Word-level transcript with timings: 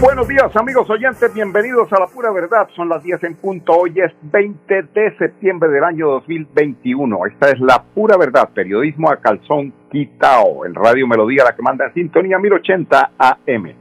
Buenos 0.00 0.28
días 0.28 0.54
amigos 0.56 0.88
oyentes, 0.88 1.32
bienvenidos 1.34 1.92
a 1.92 2.00
la 2.00 2.06
pura 2.06 2.32
verdad. 2.32 2.68
Son 2.74 2.88
las 2.88 3.02
10 3.02 3.22
en 3.24 3.34
punto, 3.34 3.72
hoy 3.72 3.92
es 3.96 4.12
20 4.22 4.82
de 4.94 5.16
septiembre 5.18 5.68
del 5.68 5.84
año 5.84 6.08
2021. 6.08 7.26
Esta 7.26 7.50
es 7.50 7.60
la 7.60 7.82
pura 7.82 8.16
verdad, 8.16 8.48
periodismo 8.54 9.10
a 9.10 9.16
calzón 9.16 9.74
quitao, 9.90 10.64
en 10.64 10.74
Radio 10.74 11.06
Melodía, 11.06 11.44
la 11.44 11.54
que 11.54 11.62
manda 11.62 11.86
en 11.86 11.94
sintonía 11.94 12.38
1080 12.38 13.10
AM. 13.18 13.74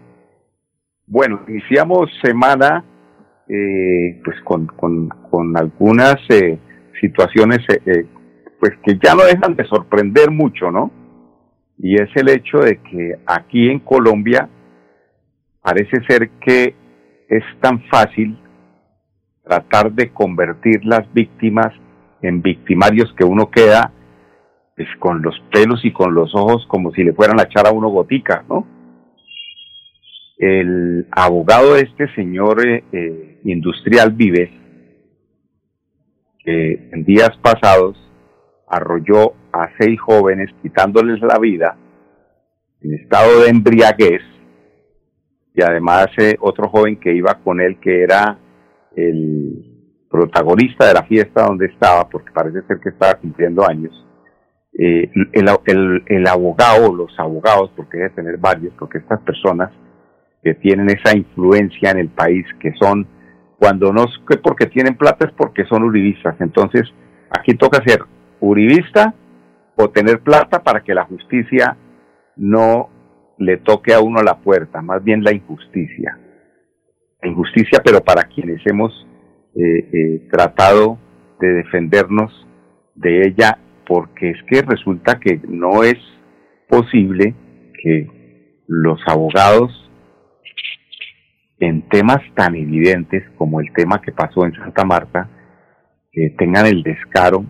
Bueno, 1.07 1.41
iniciamos 1.47 2.09
semana 2.21 2.83
eh, 3.47 4.21
pues 4.23 4.41
con, 4.43 4.67
con, 4.67 5.57
algunas 5.57 6.17
eh, 6.29 6.59
situaciones 6.99 7.59
eh, 7.85 8.05
pues 8.59 8.73
que 8.83 8.99
ya 9.01 9.15
no 9.15 9.23
dejan 9.23 9.55
de 9.55 9.63
sorprender 9.65 10.31
mucho, 10.31 10.69
¿no? 10.69 10.91
Y 11.77 11.95
es 11.95 12.09
el 12.15 12.29
hecho 12.29 12.59
de 12.59 12.77
que 12.77 13.15
aquí 13.25 13.69
en 13.69 13.79
Colombia 13.79 14.49
parece 15.69 16.03
ser 16.07 16.31
que 16.41 16.73
es 17.27 17.43
tan 17.61 17.83
fácil 17.89 18.35
tratar 19.43 19.91
de 19.91 20.11
convertir 20.11 20.83
las 20.83 21.11
víctimas 21.13 21.71
en 22.23 22.41
victimarios 22.41 23.13
que 23.15 23.23
uno 23.23 23.51
queda 23.51 23.91
pues, 24.75 24.87
con 24.97 25.21
los 25.21 25.39
pelos 25.51 25.85
y 25.85 25.93
con 25.93 26.15
los 26.15 26.33
ojos 26.33 26.65
como 26.67 26.91
si 26.91 27.03
le 27.03 27.13
fueran 27.13 27.39
a 27.39 27.43
echar 27.43 27.67
a 27.67 27.71
uno 27.71 27.89
gotica, 27.89 28.43
¿no? 28.49 28.65
El 30.39 31.07
abogado 31.11 31.75
de 31.75 31.81
este 31.81 32.11
señor 32.15 32.65
eh, 32.65 32.83
eh, 32.91 33.39
industrial 33.43 34.11
Vives, 34.13 34.49
que 36.39 36.89
en 36.93 37.03
días 37.03 37.31
pasados 37.43 37.95
arrolló 38.67 39.33
a 39.53 39.69
seis 39.77 39.99
jóvenes 40.01 40.49
quitándoles 40.63 41.21
la 41.21 41.37
vida 41.37 41.77
en 42.81 42.93
estado 42.95 43.41
de 43.41 43.49
embriaguez, 43.49 44.21
y 45.53 45.61
además 45.61 46.07
eh, 46.17 46.35
otro 46.39 46.69
joven 46.69 46.99
que 46.99 47.13
iba 47.13 47.35
con 47.35 47.59
él 47.59 47.79
que 47.79 48.03
era 48.03 48.37
el 48.95 49.69
protagonista 50.09 50.87
de 50.87 50.93
la 50.93 51.03
fiesta 51.03 51.43
donde 51.43 51.67
estaba, 51.67 52.09
porque 52.09 52.31
parece 52.31 52.61
ser 52.63 52.79
que 52.79 52.89
estaba 52.89 53.15
cumpliendo 53.15 53.67
años, 53.67 54.05
eh, 54.77 55.11
el, 55.33 56.03
el, 56.07 56.27
abogado, 56.27 56.93
los 56.93 57.17
abogados, 57.19 57.71
porque 57.75 57.97
debe 57.97 58.09
tener 58.11 58.37
varios, 58.37 58.73
porque 58.77 58.99
estas 58.99 59.19
personas 59.21 59.71
que 60.41 60.53
tienen 60.55 60.89
esa 60.89 61.15
influencia 61.15 61.91
en 61.91 61.99
el 61.99 62.09
país, 62.09 62.45
que 62.59 62.73
son, 62.79 63.07
cuando 63.57 63.91
no 63.91 64.05
es 64.05 64.37
porque 64.41 64.67
tienen 64.67 64.95
plata, 64.95 65.27
es 65.27 65.33
porque 65.33 65.65
son 65.65 65.83
uribistas. 65.83 66.39
Entonces, 66.39 66.83
aquí 67.29 67.55
toca 67.55 67.83
ser 67.85 67.99
uribista 68.39 69.13
o 69.75 69.89
tener 69.89 70.19
plata 70.21 70.63
para 70.63 70.81
que 70.81 70.93
la 70.93 71.05
justicia 71.05 71.75
no 72.37 72.89
le 73.39 73.57
toque 73.57 73.93
a 73.93 74.01
uno 74.01 74.21
la 74.21 74.39
puerta, 74.39 74.81
más 74.81 75.03
bien 75.03 75.23
la 75.23 75.33
injusticia. 75.33 76.17
La 77.21 77.29
injusticia, 77.29 77.81
pero 77.83 78.01
para 78.01 78.23
quienes 78.23 78.61
hemos 78.65 78.91
eh, 79.55 79.89
eh, 79.91 80.27
tratado 80.31 80.97
de 81.39 81.47
defendernos 81.47 82.31
de 82.95 83.27
ella, 83.27 83.57
porque 83.87 84.31
es 84.31 84.37
que 84.47 84.61
resulta 84.61 85.19
que 85.19 85.39
no 85.47 85.83
es 85.83 85.97
posible 86.67 87.33
que 87.81 88.61
los 88.67 88.99
abogados 89.07 89.89
en 91.59 91.87
temas 91.89 92.21
tan 92.35 92.55
evidentes 92.55 93.23
como 93.37 93.59
el 93.59 93.73
tema 93.73 94.01
que 94.01 94.11
pasó 94.11 94.45
en 94.45 94.53
Santa 94.53 94.85
Marta, 94.85 95.29
tengan 96.37 96.65
el 96.65 96.83
descaro, 96.83 97.45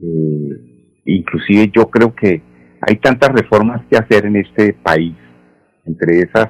eh, 0.00 1.00
inclusive 1.06 1.70
yo 1.74 1.90
creo 1.90 2.14
que 2.14 2.42
hay 2.86 2.96
tantas 2.96 3.30
reformas 3.30 3.82
que 3.88 3.96
hacer 3.96 4.26
en 4.26 4.36
este 4.36 4.72
país, 4.74 5.14
entre 5.84 6.20
esas 6.20 6.48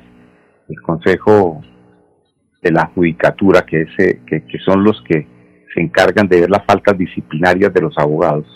el 0.69 0.81
Consejo 0.81 1.61
de 2.63 2.73
la 2.73 2.87
Judicatura, 2.95 3.63
que, 3.63 3.87
eh, 3.99 4.21
que, 4.27 4.59
son 4.65 4.83
los 4.83 5.03
que 5.03 5.27
se 5.75 5.81
encargan 5.81 6.29
de 6.29 6.41
ver 6.41 6.51
las 6.51 6.65
faltas 6.65 6.97
disciplinarias 6.97 7.73
de 7.75 7.81
los 7.83 7.97
abogados. 7.99 8.47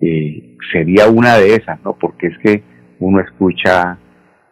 Eh, 0.00 0.56
sería 0.72 1.08
una 1.08 1.36
de 1.36 1.54
esas, 1.54 1.82
¿no? 1.84 1.94
Porque 1.98 2.28
es 2.28 2.38
que 2.38 2.62
uno 3.00 3.20
escucha 3.20 3.98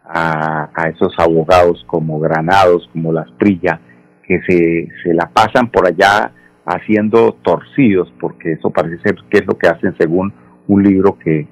a, 0.05 0.71
a 0.75 0.89
esos 0.91 1.15
abogados 1.19 1.83
como 1.87 2.21
Granados, 2.21 2.89
como 2.93 3.13
Las 3.13 3.31
Prilla, 3.33 3.81
que 4.25 4.41
se, 4.47 4.89
se 5.03 5.15
la 5.15 5.31
pasan 5.33 5.71
por 5.71 5.87
allá 5.87 6.33
haciendo 6.67 7.33
torcidos, 7.43 8.13
porque 8.21 8.53
eso 8.53 8.71
parece 8.71 8.99
ser 9.03 9.17
que 9.31 9.39
es 9.39 9.47
lo 9.47 9.57
que 9.57 9.69
hacen 9.69 9.95
según 9.99 10.35
un 10.67 10.83
libro 10.83 11.19
que, 11.19 11.49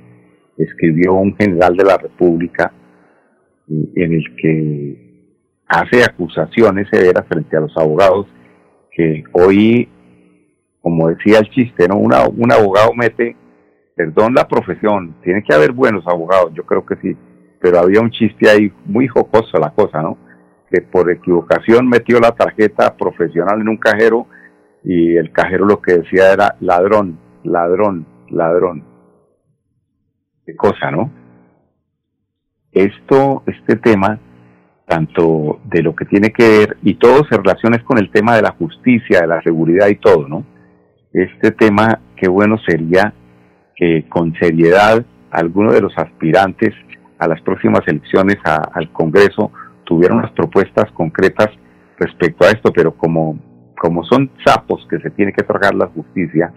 escribió 0.57 1.15
un 1.15 1.37
general 1.37 1.77
de 1.77 1.85
la 1.85 1.97
República 1.97 2.73
eh, 3.69 3.89
en 3.97 4.13
el 4.13 4.37
que 4.37 5.05
hace 5.67 6.05
acusaciones 6.05 6.89
severas 6.91 7.27
frente 7.27 7.57
a 7.57 7.61
los 7.61 7.77
abogados 7.77 8.27
que 8.91 9.25
hoy, 9.33 9.89
como 10.81 11.09
decía 11.09 11.39
el 11.41 11.51
chiste, 11.51 11.89
¿no? 11.89 11.97
Una, 11.97 12.29
un 12.29 12.53
abogado 12.53 12.93
mete, 12.95 13.37
perdón 13.97 14.35
la 14.35 14.47
profesión, 14.47 15.17
tiene 15.23 15.43
que 15.43 15.55
haber 15.55 15.73
buenos 15.73 16.07
abogados, 16.07 16.53
yo 16.55 16.65
creo 16.65 16.87
que 16.87 16.97
sí, 16.97 17.17
pero 17.61 17.81
había 17.81 18.01
un 18.01 18.11
chiste 18.11 18.49
ahí 18.49 18.73
muy 18.85 19.09
jocoso 19.09 19.59
la 19.59 19.71
cosa, 19.71 20.03
¿no? 20.03 20.19
Que 20.71 20.81
por 20.83 21.11
equivocación 21.11 21.89
metió 21.89 22.21
la 22.21 22.33
tarjeta 22.33 22.97
profesional 22.97 23.61
en 23.61 23.69
un 23.69 23.79
cajero 23.79 24.27
y 24.85 25.17
el 25.17 25.33
cajero 25.33 25.65
lo 25.65 25.81
que 25.81 25.99
decía 25.99 26.33
era 26.33 26.57
ladrón, 26.61 27.19
ladrón, 27.43 28.07
ladrón 28.31 28.94
cosa, 30.53 30.91
¿no? 30.91 31.11
Esto, 32.73 33.43
este 33.47 33.77
tema, 33.77 34.19
tanto 34.87 35.61
de 35.65 35.83
lo 35.83 35.95
que 35.95 36.05
tiene 36.05 36.31
que 36.33 36.47
ver, 36.47 36.77
y 36.83 36.95
todo 36.95 37.25
se 37.31 37.37
relaciona 37.37 37.83
con 37.83 37.99
el 37.99 38.11
tema 38.11 38.37
de 38.37 38.43
la 38.43 38.53
justicia, 38.53 39.23
de 39.23 39.27
la 39.27 39.43
seguridad 39.43 39.89
y 39.89 39.97
todo, 39.97 40.29
¿no? 40.29 40.45
Este 41.13 41.53
tema, 41.53 42.01
qué 42.17 42.29
bueno 42.29 42.59
sería 42.67 43.15
que 43.77 44.07
con 44.09 44.35
seriedad 44.35 45.05
algunos 45.31 45.75
de 45.75 45.81
los 45.81 45.97
aspirantes 45.97 46.75
a 47.19 47.29
las 47.29 47.41
próximas 47.43 47.81
elecciones 47.87 48.37
al 48.45 48.91
Congreso 48.93 49.51
tuvieran 49.85 50.19
unas 50.19 50.33
propuestas 50.33 50.91
concretas 50.93 51.49
respecto 51.99 52.45
a 52.45 52.51
esto, 52.51 52.73
pero 52.73 52.95
como, 52.97 53.39
como 53.79 54.05
son 54.05 54.31
sapos 54.45 54.87
que 54.91 54.99
se 54.99 55.11
tiene 55.11 55.33
que 55.33 55.45
tragar 55.45 55.75
la 55.75 55.87
justicia, 55.87 56.53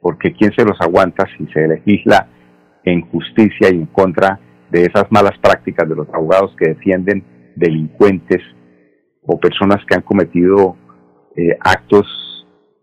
porque 0.00 0.32
quién 0.32 0.52
se 0.54 0.64
los 0.64 0.80
aguanta 0.80 1.26
si 1.36 1.46
se 1.52 1.68
legisla 1.68 2.26
en 2.92 3.02
justicia 3.02 3.68
y 3.70 3.76
en 3.76 3.86
contra 3.86 4.40
de 4.70 4.82
esas 4.82 5.10
malas 5.10 5.38
prácticas 5.38 5.88
de 5.88 5.94
los 5.94 6.08
abogados 6.12 6.54
que 6.58 6.70
defienden 6.70 7.24
delincuentes 7.56 8.42
o 9.22 9.38
personas 9.38 9.84
que 9.86 9.94
han 9.94 10.02
cometido 10.02 10.76
eh, 11.36 11.56
actos 11.60 12.06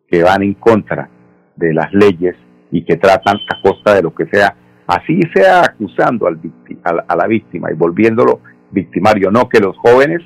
que 0.07 0.23
van 0.23 0.43
en 0.43 0.53
contra 0.55 1.09
de 1.55 1.73
las 1.73 1.91
leyes 1.93 2.35
y 2.71 2.83
que 2.83 2.97
tratan 2.97 3.38
a 3.38 3.61
costa 3.61 3.95
de 3.95 4.03
lo 4.03 4.13
que 4.13 4.25
sea, 4.27 4.55
así 4.88 5.19
sea 5.33 5.61
acusando 5.61 6.27
al 6.27 6.39
a, 6.83 7.16
la 7.16 7.27
víctima 7.27 7.72
y 7.72 7.75
volviéndolo 7.75 8.41
victimario, 8.72 9.31
no 9.31 9.47
que 9.49 9.59
los 9.59 9.77
jóvenes 9.77 10.22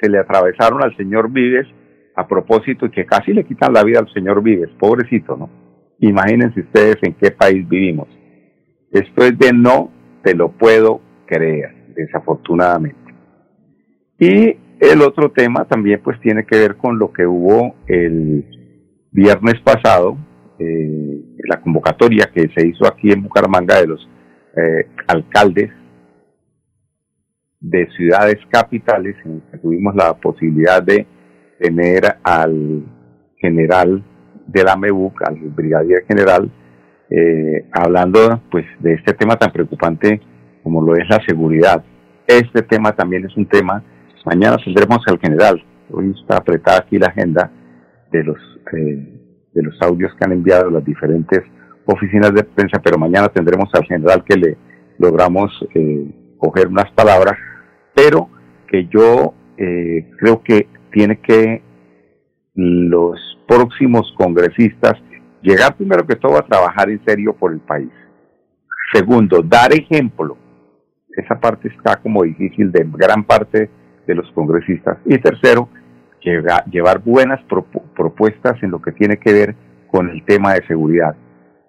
se 0.00 0.10
le 0.10 0.18
atravesaron 0.18 0.82
al 0.82 0.96
señor 0.96 1.30
Vives 1.30 1.66
a 2.16 2.26
propósito 2.26 2.86
y 2.86 2.90
que 2.90 3.06
casi 3.06 3.32
le 3.32 3.44
quitan 3.44 3.72
la 3.72 3.84
vida 3.84 4.00
al 4.00 4.12
señor 4.12 4.42
Vives, 4.42 4.70
pobrecito, 4.78 5.36
¿no? 5.36 5.48
Imagínense 6.00 6.60
ustedes 6.60 6.96
en 7.02 7.14
qué 7.14 7.30
país 7.30 7.66
vivimos. 7.68 8.08
Esto 8.92 9.24
es 9.24 9.38
de 9.38 9.52
no 9.52 9.90
te 10.22 10.34
lo 10.34 10.52
puedo 10.52 11.00
creer, 11.26 11.94
desafortunadamente. 11.96 13.14
Y 14.18 14.56
el 14.80 15.00
otro 15.00 15.32
tema 15.32 15.64
también 15.64 16.00
pues 16.02 16.20
tiene 16.20 16.44
que 16.44 16.58
ver 16.58 16.76
con 16.76 16.98
lo 16.98 17.12
que 17.12 17.26
hubo 17.26 17.74
el 17.86 18.44
viernes 19.10 19.60
pasado, 19.62 20.16
eh, 20.58 21.22
la 21.48 21.60
convocatoria 21.60 22.30
que 22.32 22.48
se 22.54 22.66
hizo 22.66 22.86
aquí 22.86 23.10
en 23.10 23.22
Bucaramanga 23.22 23.80
de 23.80 23.86
los 23.86 24.08
eh, 24.56 24.86
alcaldes 25.08 25.70
de 27.60 27.88
ciudades 27.96 28.38
capitales, 28.50 29.16
en 29.24 29.40
que 29.50 29.58
tuvimos 29.58 29.94
la 29.94 30.14
posibilidad 30.14 30.82
de 30.82 31.06
tener 31.58 32.02
al 32.22 32.84
general 33.38 34.04
de 34.46 34.64
la 34.64 34.76
MEBUC, 34.76 35.22
al 35.22 35.36
brigadier 35.36 36.04
general, 36.06 36.50
eh, 37.14 37.66
hablando 37.72 38.40
pues 38.50 38.64
de 38.80 38.94
este 38.94 39.12
tema 39.12 39.36
tan 39.36 39.52
preocupante 39.52 40.20
como 40.62 40.82
lo 40.82 40.96
es 40.96 41.08
la 41.08 41.20
seguridad. 41.26 41.84
Este 42.26 42.62
tema 42.62 42.92
también 42.92 43.24
es 43.26 43.36
un 43.36 43.46
tema 43.46 43.82
mañana 44.24 44.56
tendremos 44.58 44.98
al 45.06 45.18
general. 45.18 45.62
Hoy 45.90 46.14
está 46.20 46.38
apretada 46.38 46.78
aquí 46.78 46.98
la 46.98 47.08
agenda 47.08 47.50
de 48.10 48.24
los 48.24 48.38
eh, 48.72 49.18
de 49.54 49.62
los 49.62 49.80
audios 49.82 50.12
que 50.14 50.24
han 50.24 50.32
enviado 50.32 50.70
las 50.70 50.84
diferentes 50.84 51.42
oficinas 51.84 52.32
de 52.32 52.44
prensa, 52.44 52.80
pero 52.82 52.98
mañana 52.98 53.28
tendremos 53.28 53.68
al 53.74 53.84
general 53.84 54.24
que 54.24 54.36
le 54.36 54.56
logramos 54.98 55.50
eh, 55.74 56.06
coger 56.38 56.68
unas 56.68 56.90
palabras, 56.92 57.36
pero 57.94 58.30
que 58.68 58.86
yo 58.86 59.34
eh, 59.58 60.10
creo 60.18 60.42
que 60.42 60.68
tiene 60.90 61.18
que 61.20 61.62
los 62.54 63.18
próximos 63.46 64.14
congresistas 64.16 64.94
llegar 65.42 65.76
primero 65.76 66.06
que 66.06 66.16
todo 66.16 66.38
a 66.38 66.46
trabajar 66.46 66.88
en 66.88 67.04
serio 67.04 67.34
por 67.34 67.52
el 67.52 67.60
país. 67.60 67.90
Segundo, 68.92 69.42
dar 69.42 69.72
ejemplo. 69.72 70.36
Esa 71.16 71.38
parte 71.38 71.68
está 71.68 71.96
como 71.96 72.22
difícil 72.22 72.72
de 72.72 72.86
gran 72.92 73.24
parte 73.24 73.68
de 74.06 74.14
los 74.14 74.30
congresistas. 74.32 74.98
Y 75.04 75.18
tercero, 75.18 75.68
llevar 76.70 77.00
buenas 77.00 77.40
propuestas 77.94 78.62
en 78.62 78.70
lo 78.70 78.80
que 78.80 78.92
tiene 78.92 79.18
que 79.18 79.32
ver 79.32 79.54
con 79.90 80.08
el 80.08 80.24
tema 80.24 80.54
de 80.54 80.66
seguridad. 80.66 81.14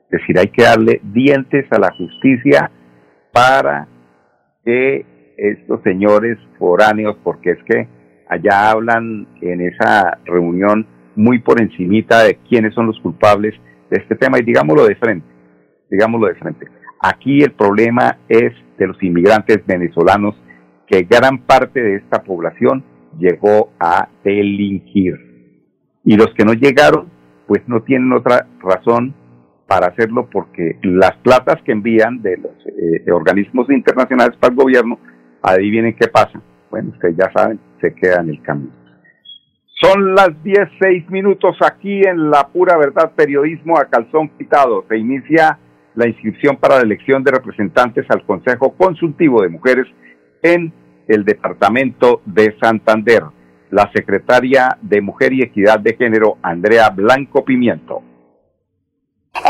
Es 0.10 0.20
decir, 0.22 0.38
hay 0.40 0.48
que 0.48 0.64
darle 0.64 1.02
dientes 1.04 1.66
a 1.72 1.80
la 1.80 1.92
justicia 1.98 2.72
para 3.32 3.88
que 4.64 5.34
estos 5.38 5.82
señores 5.82 6.38
foráneos, 6.60 7.18
porque 7.24 7.52
es 7.52 7.64
que 7.66 7.88
allá 8.30 8.72
hablan 8.72 9.28
en 9.42 9.62
esa 9.62 10.20
reunión 10.26 10.88
muy 11.16 11.40
por 11.40 11.62
encimita 11.62 12.24
de 12.24 12.36
quiénes 12.50 12.74
son 12.74 12.88
los 12.88 13.00
culpables 13.00 13.54
de 13.90 13.98
este 13.98 14.16
tema 14.16 14.40
y 14.40 14.44
digámoslo 14.44 14.86
de 14.86 14.96
frente, 14.96 15.28
digámoslo 15.90 16.28
de 16.28 16.36
frente. 16.36 16.68
Aquí 17.00 17.42
el 17.44 17.52
problema 17.52 18.18
es 18.30 18.54
de 18.78 18.88
los 18.88 19.02
inmigrantes 19.04 19.66
venezolanos 19.66 20.36
que 20.88 21.04
gran 21.04 21.40
parte 21.40 21.82
de 21.82 21.96
esta 21.98 22.24
población 22.24 22.84
llegó 23.20 23.72
a 23.80 24.08
delinquir. 24.24 25.16
Y 26.04 26.18
los 26.18 26.34
que 26.34 26.46
no 26.46 26.54
llegaron, 26.54 27.08
pues 27.48 27.62
no 27.68 27.82
tienen 27.84 28.12
otra 28.14 28.48
razón 28.62 29.14
para 29.68 29.88
hacerlo 29.88 30.30
porque 30.32 30.78
las 30.84 31.16
platas 31.18 31.62
que 31.64 31.72
envían 31.72 32.22
de 32.22 32.38
los 32.38 32.52
eh, 32.68 33.12
organismos 33.12 33.70
internacionales 33.70 34.38
para 34.38 34.52
el 34.52 34.60
gobierno, 34.60 35.00
adivinen 35.42 35.96
qué 35.96 36.08
pasa. 36.08 36.42
Bueno, 36.70 36.90
ustedes 36.92 37.16
ya 37.18 37.32
saben, 37.32 37.60
se 37.82 37.94
queda 37.94 38.22
en 38.22 38.30
el 38.30 38.42
camino. 38.42 38.83
Son 39.84 40.16
las 40.16 40.30
16 40.44 41.10
minutos 41.10 41.58
aquí 41.60 42.04
en 42.08 42.32
La 42.32 42.48
Pura 42.48 42.78
Verdad 42.78 43.12
Periodismo 43.18 43.78
a 43.78 43.90
Calzón 43.90 44.30
Quitado. 44.38 44.86
Se 44.88 44.98
inicia 44.98 45.60
la 45.96 46.08
inscripción 46.08 46.56
para 46.56 46.78
la 46.78 46.84
elección 46.84 47.22
de 47.22 47.32
representantes 47.32 48.06
al 48.10 48.26
Consejo 48.26 48.76
Consultivo 48.78 49.42
de 49.42 49.50
Mujeres 49.50 49.86
en 50.42 50.72
el 51.10 51.26
Departamento 51.26 52.22
de 52.26 52.56
Santander. 52.62 53.24
La 53.72 53.92
secretaria 53.94 54.78
de 54.82 55.02
Mujer 55.02 55.34
y 55.34 55.42
Equidad 55.42 55.80
de 55.80 55.98
Género, 55.98 56.38
Andrea 56.42 56.90
Blanco 56.90 57.44
Pimiento. 57.44 58.02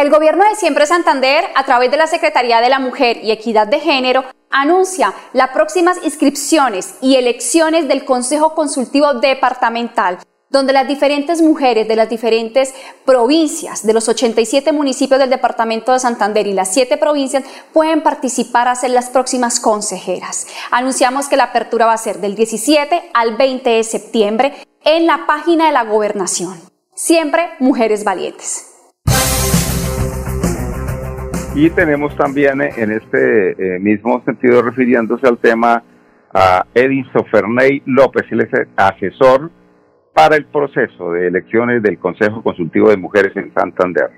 El 0.01 0.09
gobierno 0.09 0.45
de 0.50 0.56
Siempre 0.56 0.88
Santander, 0.88 1.44
a 1.56 1.63
través 1.63 1.91
de 1.91 1.97
la 1.97 2.07
Secretaría 2.07 2.59
de 2.59 2.69
la 2.69 2.80
Mujer 2.80 3.18
y 3.21 3.31
Equidad 3.31 3.68
de 3.68 3.80
Género, 3.80 4.24
anuncia 4.54 5.14
las 5.34 5.50
próximas 5.50 5.98
inscripciones 6.04 6.96
y 7.02 7.16
elecciones 7.16 7.90
del 7.90 8.06
Consejo 8.06 8.56
Consultivo 8.56 9.16
Departamental 9.16 10.20
donde 10.54 10.72
las 10.72 10.88
diferentes 10.88 11.42
mujeres 11.42 11.88
de 11.88 11.96
las 11.96 12.08
diferentes 12.08 12.76
provincias, 13.06 13.88
de 13.88 13.92
los 13.92 14.08
87 14.08 14.72
municipios 14.72 15.20
del 15.20 15.32
departamento 15.32 15.92
de 15.92 16.00
Santander 16.00 16.46
y 16.46 16.54
las 16.54 16.72
7 16.72 16.98
provincias, 16.98 17.44
pueden 17.74 18.04
participar 18.04 18.68
a 18.68 18.76
ser 18.76 18.92
las 18.92 19.10
próximas 19.10 19.60
consejeras. 19.60 20.46
Anunciamos 20.70 21.28
que 21.28 21.38
la 21.38 21.46
apertura 21.46 21.88
va 21.88 21.94
a 21.94 21.98
ser 21.98 22.20
del 22.20 22.36
17 22.36 23.10
al 23.16 23.36
20 23.36 23.68
de 23.68 23.84
septiembre 23.84 24.54
en 24.86 25.08
la 25.08 25.26
página 25.26 25.66
de 25.66 25.72
la 25.72 25.86
gobernación. 25.86 26.62
Siempre 26.94 27.50
mujeres 27.60 28.04
valientes. 28.04 28.73
Y 31.56 31.70
tenemos 31.70 32.16
también 32.16 32.62
eh, 32.62 32.72
en 32.78 32.92
este 32.92 33.52
eh, 33.52 33.80
mismo 33.80 34.24
sentido, 34.26 34.62
refiriéndose 34.62 35.28
al 35.28 35.38
tema, 35.38 35.84
a 36.34 36.66
Edinson 36.74 37.26
Ferney 37.32 37.84
López, 37.86 38.24
él 38.32 38.42
es 38.42 38.50
asesor 38.76 39.52
para 40.14 40.36
el 40.36 40.46
proceso 40.46 41.12
de 41.12 41.28
elecciones 41.28 41.82
del 41.82 41.98
Consejo 41.98 42.42
Consultivo 42.44 42.90
de 42.90 42.98
Mujeres 42.98 43.36
en 43.36 43.54
Santander? 43.54 44.10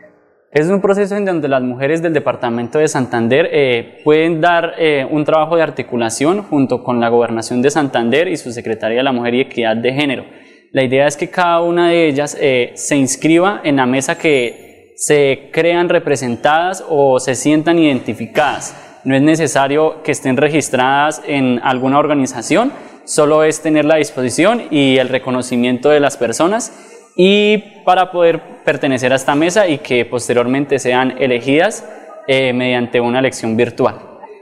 Es 0.51 0.69
un 0.69 0.81
proceso 0.81 1.15
en 1.17 1.25
donde 1.25 1.47
las 1.47 1.61
mujeres 1.61 2.01
del 2.01 2.13
Departamento 2.13 2.79
de 2.79 2.87
Santander 2.87 3.49
eh, 3.51 4.01
pueden 4.03 4.39
dar 4.39 4.73
eh, 4.77 5.05
un 5.09 5.25
trabajo 5.25 5.57
de 5.57 5.63
articulación 5.63 6.43
junto 6.43 6.83
con 6.83 6.99
la 7.01 7.09
Gobernación 7.09 7.61
de 7.61 7.71
Santander 7.71 8.27
y 8.27 8.37
su 8.37 8.51
Secretaría 8.51 8.99
de 8.99 9.03
la 9.03 9.11
Mujer 9.11 9.33
y 9.33 9.41
Equidad 9.41 9.75
de 9.75 9.91
Género. 9.91 10.25
La 10.71 10.83
idea 10.83 11.07
es 11.07 11.17
que 11.17 11.29
cada 11.29 11.61
una 11.61 11.89
de 11.89 12.07
ellas 12.07 12.37
eh, 12.39 12.71
se 12.75 12.95
inscriba 12.95 13.61
en 13.63 13.77
la 13.77 13.85
mesa 13.85 14.17
que 14.17 14.64
se 14.95 15.49
crean 15.51 15.89
representadas 15.89 16.83
o 16.87 17.19
se 17.19 17.35
sientan 17.35 17.79
identificadas. 17.79 18.75
No 19.03 19.15
es 19.15 19.21
necesario 19.21 20.01
que 20.03 20.11
estén 20.11 20.37
registradas 20.37 21.21
en 21.27 21.59
alguna 21.63 21.99
organización, 21.99 22.71
solo 23.03 23.43
es 23.43 23.61
tener 23.61 23.85
la 23.85 23.97
disposición 23.97 24.63
y 24.71 24.97
el 24.97 25.09
reconocimiento 25.09 25.89
de 25.89 25.99
las 25.99 26.17
personas 26.17 26.71
y 27.15 27.57
para 27.85 28.11
poder 28.11 28.41
pertenecer 28.63 29.13
a 29.13 29.17
esta 29.17 29.35
mesa 29.35 29.67
y 29.67 29.77
que 29.77 30.05
posteriormente 30.05 30.79
sean 30.79 31.15
elegidas 31.19 31.85
eh, 32.27 32.51
mediante 32.53 32.99
una 32.99 33.19
elección 33.19 33.55
virtual. 33.55 33.99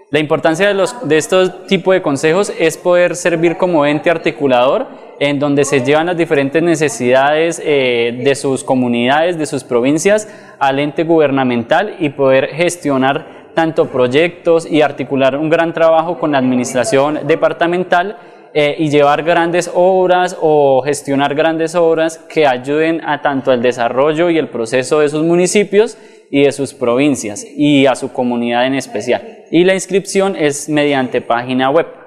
La 0.09 0.19
importancia 0.19 0.67
de, 0.67 0.75
los, 0.75 1.07
de 1.07 1.17
estos 1.17 1.65
tipos 1.65 1.93
de 1.93 2.01
consejos 2.01 2.53
es 2.57 2.77
poder 2.77 3.15
servir 3.15 3.57
como 3.57 3.85
ente 3.85 4.09
articulador 4.09 4.87
en 5.19 5.39
donde 5.39 5.65
se 5.65 5.83
llevan 5.83 6.07
las 6.07 6.17
diferentes 6.17 6.61
necesidades 6.61 7.61
eh, 7.63 8.19
de 8.23 8.35
sus 8.35 8.63
comunidades, 8.63 9.37
de 9.37 9.45
sus 9.45 9.63
provincias 9.63 10.27
al 10.59 10.79
ente 10.79 11.03
gubernamental 11.03 11.95
y 11.99 12.09
poder 12.09 12.47
gestionar 12.47 13.43
tanto 13.53 13.87
proyectos 13.87 14.69
y 14.69 14.81
articular 14.81 15.37
un 15.37 15.49
gran 15.49 15.73
trabajo 15.73 16.17
con 16.19 16.31
la 16.31 16.39
administración 16.39 17.19
departamental 17.27 18.17
eh, 18.55 18.75
y 18.77 18.89
llevar 18.89 19.23
grandes 19.23 19.69
obras 19.73 20.37
o 20.39 20.81
gestionar 20.83 21.33
grandes 21.33 21.73
obras 21.73 22.19
que 22.29 22.45
ayuden 22.45 23.01
a 23.03 23.21
tanto 23.21 23.51
el 23.51 23.61
desarrollo 23.61 24.29
y 24.29 24.37
el 24.37 24.49
proceso 24.49 24.99
de 24.99 25.09
sus 25.09 25.23
municipios 25.23 25.97
y 26.29 26.43
de 26.43 26.51
sus 26.51 26.73
provincias 26.73 27.45
y 27.45 27.85
a 27.85 27.95
su 27.95 28.11
comunidad 28.11 28.67
en 28.67 28.75
especial. 28.75 29.45
Y 29.49 29.63
la 29.63 29.73
inscripción 29.73 30.35
es 30.35 30.69
mediante 30.69 31.21
página 31.21 31.69
web. 31.69 32.02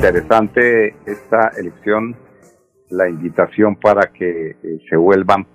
Interesante 0.00 0.94
esta 1.04 1.50
elección, 1.58 2.16
la 2.88 3.06
invitación 3.10 3.76
para 3.76 4.10
que 4.10 4.50
eh, 4.50 4.56
se 4.88 4.96
vuelvan 4.96 5.46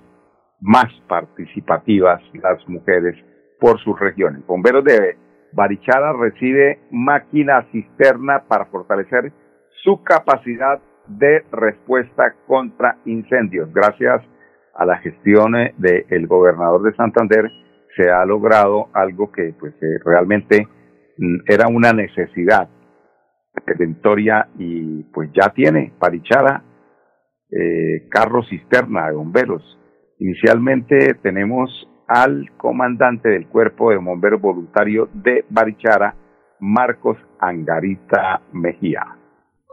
más 0.61 0.85
participativas 1.07 2.21
las 2.33 2.69
mujeres 2.69 3.15
por 3.59 3.79
sus 3.79 3.99
regiones. 3.99 4.45
Bomberos 4.45 4.83
de 4.83 5.17
Barichara 5.51 6.13
recibe 6.13 6.79
máquina 6.91 7.65
cisterna 7.71 8.43
para 8.47 8.65
fortalecer 8.65 9.33
su 9.83 10.03
capacidad 10.03 10.79
de 11.07 11.43
respuesta 11.51 12.35
contra 12.45 12.99
incendios. 13.05 13.73
Gracias 13.73 14.21
a 14.75 14.85
la 14.85 14.97
gestión 14.99 15.55
eh, 15.55 15.73
del 15.77 16.27
gobernador 16.27 16.83
de 16.83 16.95
Santander 16.95 17.49
se 17.95 18.11
ha 18.11 18.23
logrado 18.25 18.89
algo 18.93 19.31
que 19.31 19.55
pues 19.59 19.73
eh, 19.81 19.97
realmente 20.05 20.67
mm, 21.17 21.37
era 21.47 21.67
una 21.67 21.93
necesidad 21.93 22.69
redentoria 23.65 24.47
y 24.57 25.03
pues 25.13 25.29
ya 25.33 25.50
tiene 25.50 25.93
Barichara 26.00 26.63
eh, 27.51 28.07
carro 28.09 28.43
cisterna 28.43 29.07
de 29.07 29.13
bomberos. 29.13 29.79
Inicialmente 30.19 31.13
tenemos 31.21 31.69
al 32.07 32.51
comandante 32.57 33.29
del 33.29 33.47
Cuerpo 33.47 33.91
de 33.91 33.97
Bomberos 33.97 34.41
Voluntario 34.41 35.09
de 35.13 35.45
Barichara, 35.50 36.15
Marcos 36.59 37.17
Angarita 37.39 38.41
Mejía. 38.51 39.05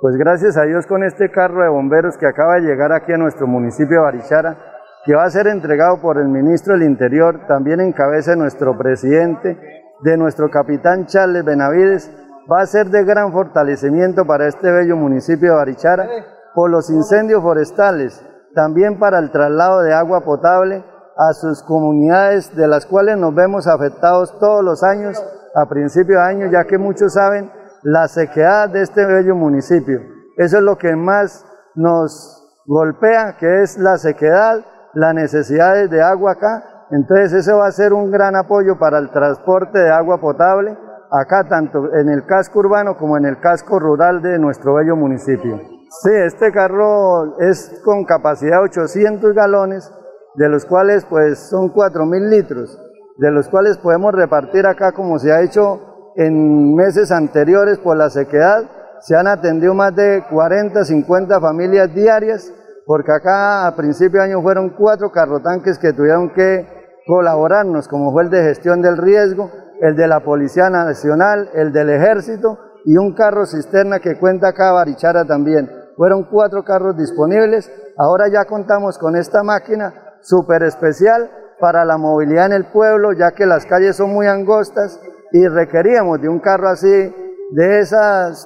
Pues 0.00 0.16
gracias 0.16 0.56
a 0.56 0.64
Dios 0.64 0.86
con 0.86 1.04
este 1.04 1.30
carro 1.30 1.62
de 1.62 1.68
bomberos 1.68 2.16
que 2.18 2.26
acaba 2.26 2.56
de 2.56 2.62
llegar 2.62 2.92
aquí 2.92 3.12
a 3.12 3.18
nuestro 3.18 3.46
municipio 3.46 3.98
de 3.98 4.02
Barichara, 4.02 4.56
que 5.04 5.14
va 5.14 5.24
a 5.24 5.30
ser 5.30 5.46
entregado 5.46 6.00
por 6.00 6.18
el 6.18 6.28
ministro 6.28 6.74
del 6.74 6.88
Interior, 6.88 7.46
también 7.46 7.80
en 7.80 7.92
cabeza 7.92 8.32
de 8.32 8.36
nuestro 8.36 8.76
presidente, 8.76 9.56
de 10.02 10.16
nuestro 10.16 10.50
capitán 10.50 11.06
Charles 11.06 11.44
Benavides, 11.44 12.10
va 12.50 12.62
a 12.62 12.66
ser 12.66 12.88
de 12.90 13.04
gran 13.04 13.32
fortalecimiento 13.32 14.26
para 14.26 14.46
este 14.46 14.70
bello 14.70 14.96
municipio 14.96 15.50
de 15.50 15.56
Barichara 15.56 16.08
por 16.54 16.70
los 16.70 16.90
incendios 16.90 17.42
forestales, 17.42 18.24
también 18.54 18.98
para 18.98 19.18
el 19.18 19.30
traslado 19.30 19.80
de 19.80 19.94
agua 19.94 20.22
potable 20.24 20.84
a 21.16 21.32
sus 21.34 21.62
comunidades 21.62 22.54
de 22.56 22.66
las 22.66 22.86
cuales 22.86 23.16
nos 23.18 23.34
vemos 23.34 23.66
afectados 23.66 24.38
todos 24.38 24.64
los 24.64 24.82
años 24.82 25.22
a 25.54 25.68
principio 25.68 26.16
de 26.16 26.24
año, 26.24 26.46
ya 26.50 26.64
que 26.64 26.78
muchos 26.78 27.14
saben 27.14 27.50
la 27.82 28.08
sequedad 28.08 28.68
de 28.68 28.82
este 28.82 29.04
bello 29.04 29.34
municipio. 29.34 30.00
Eso 30.36 30.58
es 30.58 30.62
lo 30.62 30.78
que 30.78 30.96
más 30.96 31.44
nos 31.74 32.62
golpea, 32.66 33.36
que 33.38 33.62
es 33.62 33.78
la 33.78 33.98
sequedad, 33.98 34.64
las 34.94 35.14
necesidades 35.14 35.90
de 35.90 36.02
agua 36.02 36.32
acá. 36.32 36.86
Entonces 36.90 37.32
eso 37.32 37.58
va 37.58 37.66
a 37.66 37.72
ser 37.72 37.92
un 37.92 38.10
gran 38.10 38.36
apoyo 38.36 38.78
para 38.78 38.98
el 38.98 39.10
transporte 39.10 39.78
de 39.78 39.90
agua 39.90 40.20
potable 40.20 40.76
acá 41.12 41.46
tanto 41.46 41.92
en 41.94 42.08
el 42.08 42.24
casco 42.24 42.60
urbano 42.60 42.96
como 42.96 43.18
en 43.18 43.26
el 43.26 43.38
casco 43.38 43.78
rural 43.78 44.22
de 44.22 44.38
nuestro 44.38 44.74
bello 44.74 44.96
municipio. 44.96 45.60
Sí, 46.02 46.10
este 46.10 46.50
carro 46.50 47.38
es 47.38 47.80
con 47.84 48.04
capacidad 48.04 48.58
de 48.58 48.64
800 48.64 49.34
galones, 49.34 49.92
de 50.36 50.48
los 50.48 50.64
cuales 50.64 51.04
pues 51.04 51.50
son 51.50 51.70
4.000 51.70 52.30
litros, 52.30 52.78
de 53.18 53.30
los 53.30 53.48
cuales 53.48 53.76
podemos 53.76 54.14
repartir 54.14 54.66
acá 54.66 54.92
como 54.92 55.18
se 55.18 55.30
ha 55.30 55.42
hecho 55.42 56.12
en 56.16 56.74
meses 56.74 57.12
anteriores 57.12 57.78
por 57.78 57.96
la 57.96 58.08
sequedad, 58.08 58.62
se 59.00 59.14
han 59.14 59.26
atendido 59.26 59.74
más 59.74 59.94
de 59.94 60.24
40, 60.30 60.82
50 60.82 61.40
familias 61.40 61.94
diarias, 61.94 62.50
porque 62.86 63.12
acá 63.12 63.66
a 63.66 63.76
principio 63.76 64.20
de 64.20 64.28
año 64.28 64.40
fueron 64.40 64.70
cuatro 64.70 65.10
carrotanques 65.10 65.78
que 65.78 65.92
tuvieron 65.92 66.30
que 66.30 66.66
colaborarnos, 67.06 67.86
como 67.86 68.12
fue 68.12 68.22
el 68.22 68.30
de 68.30 68.42
gestión 68.42 68.80
del 68.80 68.96
riesgo, 68.96 69.50
el 69.82 69.96
de 69.96 70.06
la 70.06 70.20
Policía 70.20 70.70
Nacional, 70.70 71.50
el 71.54 71.72
del 71.72 71.90
Ejército 71.90 72.56
y 72.84 72.96
un 72.96 73.14
carro 73.14 73.44
cisterna 73.44 73.98
que 73.98 74.16
cuenta 74.16 74.48
acá 74.48 74.70
Barichara 74.70 75.24
también. 75.24 75.68
Fueron 75.96 76.28
cuatro 76.30 76.62
carros 76.62 76.96
disponibles. 76.96 77.68
Ahora 77.98 78.28
ya 78.32 78.44
contamos 78.44 78.96
con 78.96 79.16
esta 79.16 79.42
máquina 79.42 79.92
súper 80.20 80.62
especial 80.62 81.28
para 81.58 81.84
la 81.84 81.98
movilidad 81.98 82.46
en 82.46 82.52
el 82.52 82.66
pueblo, 82.66 83.12
ya 83.12 83.32
que 83.32 83.44
las 83.44 83.66
calles 83.66 83.96
son 83.96 84.12
muy 84.12 84.28
angostas 84.28 85.00
y 85.32 85.48
requeríamos 85.48 86.20
de 86.20 86.28
un 86.28 86.38
carro 86.38 86.68
así, 86.68 87.12
de 87.50 87.80
ese 87.80 87.96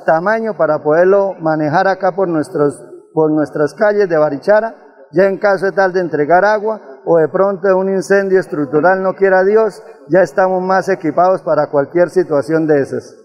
tamaño, 0.06 0.56
para 0.56 0.82
poderlo 0.82 1.34
manejar 1.38 1.86
acá 1.86 2.12
por, 2.12 2.28
nuestros, 2.28 2.82
por 3.12 3.30
nuestras 3.30 3.74
calles 3.74 4.08
de 4.08 4.16
Barichara, 4.16 4.74
ya 5.12 5.26
en 5.26 5.36
caso 5.36 5.66
de 5.66 5.72
tal 5.72 5.92
de 5.92 6.00
entregar 6.00 6.46
agua 6.46 6.80
o 7.08 7.18
de 7.18 7.28
pronto 7.28 7.68
un 7.78 7.88
incendio 7.88 8.40
estructural, 8.40 9.00
no 9.00 9.14
quiera 9.14 9.44
Dios, 9.44 9.80
ya 10.08 10.22
estamos 10.22 10.60
más 10.60 10.88
equipados 10.88 11.40
para 11.40 11.70
cualquier 11.70 12.08
situación 12.10 12.66
de 12.66 12.80
esas. 12.80 13.16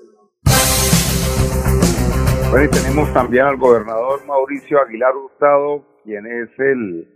Bueno, 2.52 2.66
y 2.66 2.70
tenemos 2.70 3.12
también 3.12 3.46
al 3.46 3.58
gobernador 3.58 4.24
Mauricio 4.28 4.80
Aguilar 4.80 5.16
Hurtado, 5.16 5.84
quien 6.04 6.28
es 6.28 6.50
el 6.60 7.08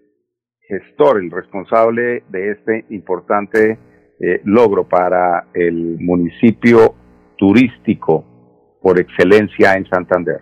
gestor, 0.68 1.20
el 1.22 1.30
responsable 1.30 2.24
de 2.30 2.52
este 2.52 2.86
importante 2.90 3.78
eh, 4.20 4.42
logro 4.44 4.88
para 4.90 5.46
el 5.54 5.98
municipio 6.00 6.96
turístico 7.38 8.26
por 8.82 9.00
excelencia 9.00 9.74
en 9.74 9.86
Santander. 9.88 10.42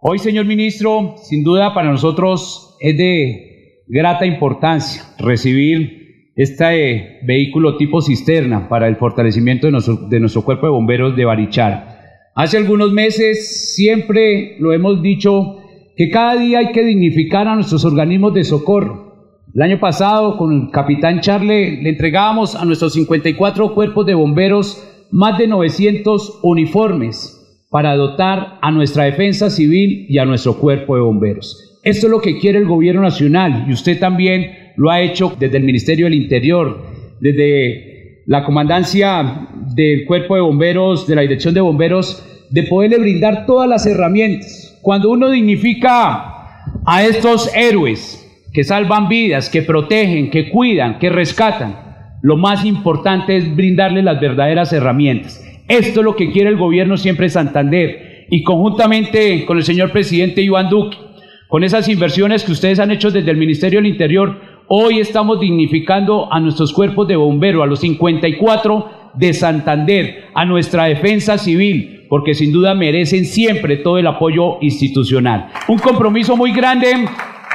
Hoy, 0.00 0.20
señor 0.20 0.44
ministro, 0.44 1.16
sin 1.16 1.42
duda 1.42 1.74
para 1.74 1.90
nosotros 1.90 2.76
es 2.80 2.96
de 2.96 3.47
grata 3.88 4.26
importancia 4.26 5.02
recibir 5.18 6.32
este 6.36 7.18
vehículo 7.24 7.76
tipo 7.76 8.00
cisterna 8.00 8.68
para 8.68 8.86
el 8.86 8.96
fortalecimiento 8.96 9.66
de 9.66 9.72
nuestro, 9.72 9.96
de 9.96 10.20
nuestro 10.20 10.42
cuerpo 10.42 10.66
de 10.66 10.72
bomberos 10.72 11.16
de 11.16 11.24
Barichara. 11.24 11.98
Hace 12.34 12.58
algunos 12.58 12.92
meses 12.92 13.74
siempre 13.74 14.56
lo 14.60 14.72
hemos 14.72 15.02
dicho 15.02 15.56
que 15.96 16.10
cada 16.10 16.36
día 16.36 16.60
hay 16.60 16.72
que 16.72 16.84
dignificar 16.84 17.48
a 17.48 17.56
nuestros 17.56 17.84
organismos 17.84 18.34
de 18.34 18.44
socorro. 18.44 19.08
El 19.52 19.62
año 19.62 19.80
pasado 19.80 20.36
con 20.36 20.52
el 20.52 20.70
capitán 20.70 21.20
Charle 21.20 21.82
le 21.82 21.88
entregábamos 21.88 22.54
a 22.54 22.64
nuestros 22.64 22.92
54 22.92 23.74
cuerpos 23.74 24.06
de 24.06 24.14
bomberos 24.14 24.84
más 25.10 25.38
de 25.38 25.48
900 25.48 26.40
uniformes 26.42 27.34
para 27.70 27.96
dotar 27.96 28.58
a 28.62 28.70
nuestra 28.70 29.04
defensa 29.04 29.50
civil 29.50 30.06
y 30.08 30.18
a 30.18 30.24
nuestro 30.24 30.58
cuerpo 30.58 30.94
de 30.94 31.02
bomberos. 31.02 31.67
Esto 31.88 32.06
es 32.06 32.10
lo 32.10 32.20
que 32.20 32.38
quiere 32.38 32.58
el 32.58 32.66
gobierno 32.66 33.00
nacional 33.00 33.64
y 33.66 33.72
usted 33.72 33.98
también 33.98 34.72
lo 34.76 34.90
ha 34.90 35.00
hecho 35.00 35.34
desde 35.40 35.56
el 35.56 35.64
Ministerio 35.64 36.04
del 36.04 36.12
Interior, 36.12 36.84
desde 37.18 38.24
la 38.26 38.44
comandancia 38.44 39.48
del 39.74 40.04
cuerpo 40.04 40.34
de 40.34 40.42
bomberos, 40.42 41.06
de 41.06 41.14
la 41.14 41.22
dirección 41.22 41.54
de 41.54 41.62
bomberos, 41.62 42.22
de 42.50 42.64
poderle 42.64 42.98
brindar 42.98 43.46
todas 43.46 43.66
las 43.66 43.86
herramientas. 43.86 44.78
Cuando 44.82 45.10
uno 45.10 45.30
dignifica 45.30 46.60
a 46.84 47.04
estos 47.04 47.50
héroes 47.56 48.22
que 48.52 48.64
salvan 48.64 49.08
vidas, 49.08 49.48
que 49.48 49.62
protegen, 49.62 50.28
que 50.28 50.50
cuidan, 50.50 50.98
que 50.98 51.08
rescatan, 51.08 51.74
lo 52.20 52.36
más 52.36 52.66
importante 52.66 53.34
es 53.34 53.56
brindarle 53.56 54.02
las 54.02 54.20
verdaderas 54.20 54.74
herramientas. 54.74 55.42
Esto 55.68 56.00
es 56.00 56.04
lo 56.04 56.16
que 56.16 56.32
quiere 56.32 56.50
el 56.50 56.58
gobierno 56.58 56.98
siempre 56.98 57.24
de 57.24 57.30
Santander 57.30 58.26
y 58.28 58.42
conjuntamente 58.42 59.46
con 59.46 59.56
el 59.56 59.64
señor 59.64 59.90
presidente 59.90 60.42
Iván 60.42 60.68
Duque, 60.68 61.07
con 61.48 61.64
esas 61.64 61.88
inversiones 61.88 62.44
que 62.44 62.52
ustedes 62.52 62.78
han 62.78 62.90
hecho 62.90 63.10
desde 63.10 63.30
el 63.30 63.38
Ministerio 63.38 63.78
del 63.78 63.90
Interior, 63.90 64.38
hoy 64.68 65.00
estamos 65.00 65.40
dignificando 65.40 66.30
a 66.30 66.38
nuestros 66.40 66.74
cuerpos 66.74 67.08
de 67.08 67.16
bomberos, 67.16 67.62
a 67.62 67.66
los 67.66 67.80
54 67.80 69.12
de 69.14 69.32
Santander, 69.32 70.26
a 70.34 70.44
nuestra 70.44 70.84
defensa 70.84 71.38
civil, 71.38 72.04
porque 72.10 72.34
sin 72.34 72.52
duda 72.52 72.74
merecen 72.74 73.24
siempre 73.24 73.78
todo 73.78 73.96
el 73.96 74.06
apoyo 74.06 74.58
institucional. 74.60 75.48
Un 75.68 75.78
compromiso 75.78 76.36
muy 76.36 76.52
grande 76.52 76.92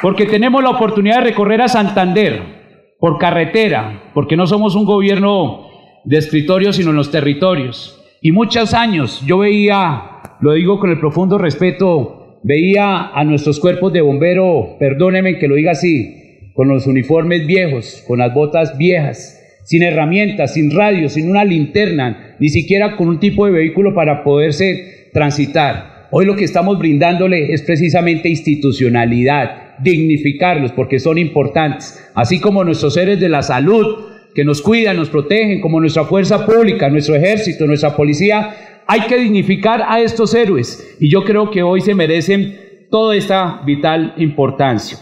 porque 0.01 0.25
tenemos 0.25 0.63
la 0.63 0.71
oportunidad 0.71 1.19
de 1.19 1.29
recorrer 1.29 1.61
a 1.61 1.67
Santander 1.67 2.95
por 2.99 3.19
carretera, 3.19 4.09
porque 4.15 4.35
no 4.35 4.47
somos 4.47 4.73
un 4.75 4.85
gobierno 4.85 5.67
de 6.03 6.17
escritorio, 6.17 6.73
sino 6.73 6.89
en 6.89 6.95
los 6.95 7.11
territorios. 7.11 8.01
Y 8.23 8.31
muchos 8.31 8.73
años 8.73 9.21
yo 9.27 9.37
veía, 9.39 10.21
lo 10.39 10.53
digo 10.53 10.79
con 10.79 10.89
el 10.89 10.99
profundo 10.99 11.37
respeto, 11.37 12.22
veía 12.43 13.07
a 13.13 13.23
nuestros 13.23 13.59
cuerpos 13.59 13.91
de 13.93 14.01
bombero, 14.01 14.75
perdónenme 14.79 15.39
que 15.39 15.47
lo 15.47 15.55
diga 15.55 15.71
así, 15.71 16.49
con 16.53 16.67
los 16.67 16.85
uniformes 16.85 17.47
viejos, 17.47 18.03
con 18.07 18.19
las 18.19 18.33
botas 18.33 18.77
viejas, 18.77 19.39
sin 19.63 19.81
herramientas, 19.81 20.53
sin 20.53 20.71
radio, 20.71 21.09
sin 21.09 21.29
una 21.29 21.45
linterna, 21.45 22.35
ni 22.39 22.49
siquiera 22.49 22.95
con 22.95 23.07
un 23.07 23.19
tipo 23.19 23.45
de 23.45 23.53
vehículo 23.53 23.95
para 23.95 24.23
poderse 24.23 25.09
transitar. 25.13 26.07
Hoy 26.11 26.25
lo 26.25 26.35
que 26.35 26.43
estamos 26.43 26.77
brindándole 26.77 27.53
es 27.53 27.63
precisamente 27.63 28.29
institucionalidad, 28.29 29.79
dignificarlos 29.79 30.71
porque 30.73 30.99
son 30.99 31.17
importantes, 31.17 32.11
así 32.13 32.39
como 32.39 32.63
nuestros 32.63 32.93
seres 32.93 33.19
de 33.19 33.29
la 33.29 33.41
salud, 33.41 34.11
que 34.35 34.43
nos 34.43 34.61
cuidan, 34.61 34.97
nos 34.97 35.09
protegen, 35.09 35.61
como 35.61 35.79
nuestra 35.79 36.05
fuerza 36.05 36.45
pública, 36.45 36.89
nuestro 36.89 37.15
ejército, 37.15 37.65
nuestra 37.65 37.95
policía, 37.95 38.72
hay 38.87 39.01
que 39.07 39.17
dignificar 39.17 39.81
a 39.87 39.99
estos 39.99 40.33
héroes 40.33 40.97
y 40.99 41.09
yo 41.09 41.23
creo 41.23 41.49
que 41.49 41.63
hoy 41.63 41.81
se 41.81 41.95
merecen 41.95 42.87
toda 42.89 43.15
esta 43.15 43.61
vital 43.65 44.13
importancia. 44.17 44.97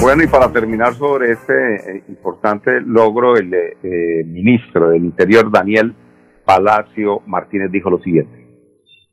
Bueno, 0.00 0.22
y 0.22 0.26
para 0.26 0.52
terminar 0.52 0.94
sobre 0.94 1.32
este 1.32 1.96
eh, 1.96 2.04
importante 2.08 2.80
logro, 2.82 3.36
el 3.36 3.52
eh, 3.54 4.24
ministro 4.26 4.90
del 4.90 5.04
Interior, 5.04 5.50
Daniel 5.50 5.94
Palacio 6.44 7.22
Martínez, 7.26 7.70
dijo 7.72 7.88
lo 7.88 7.98
siguiente. 8.00 8.43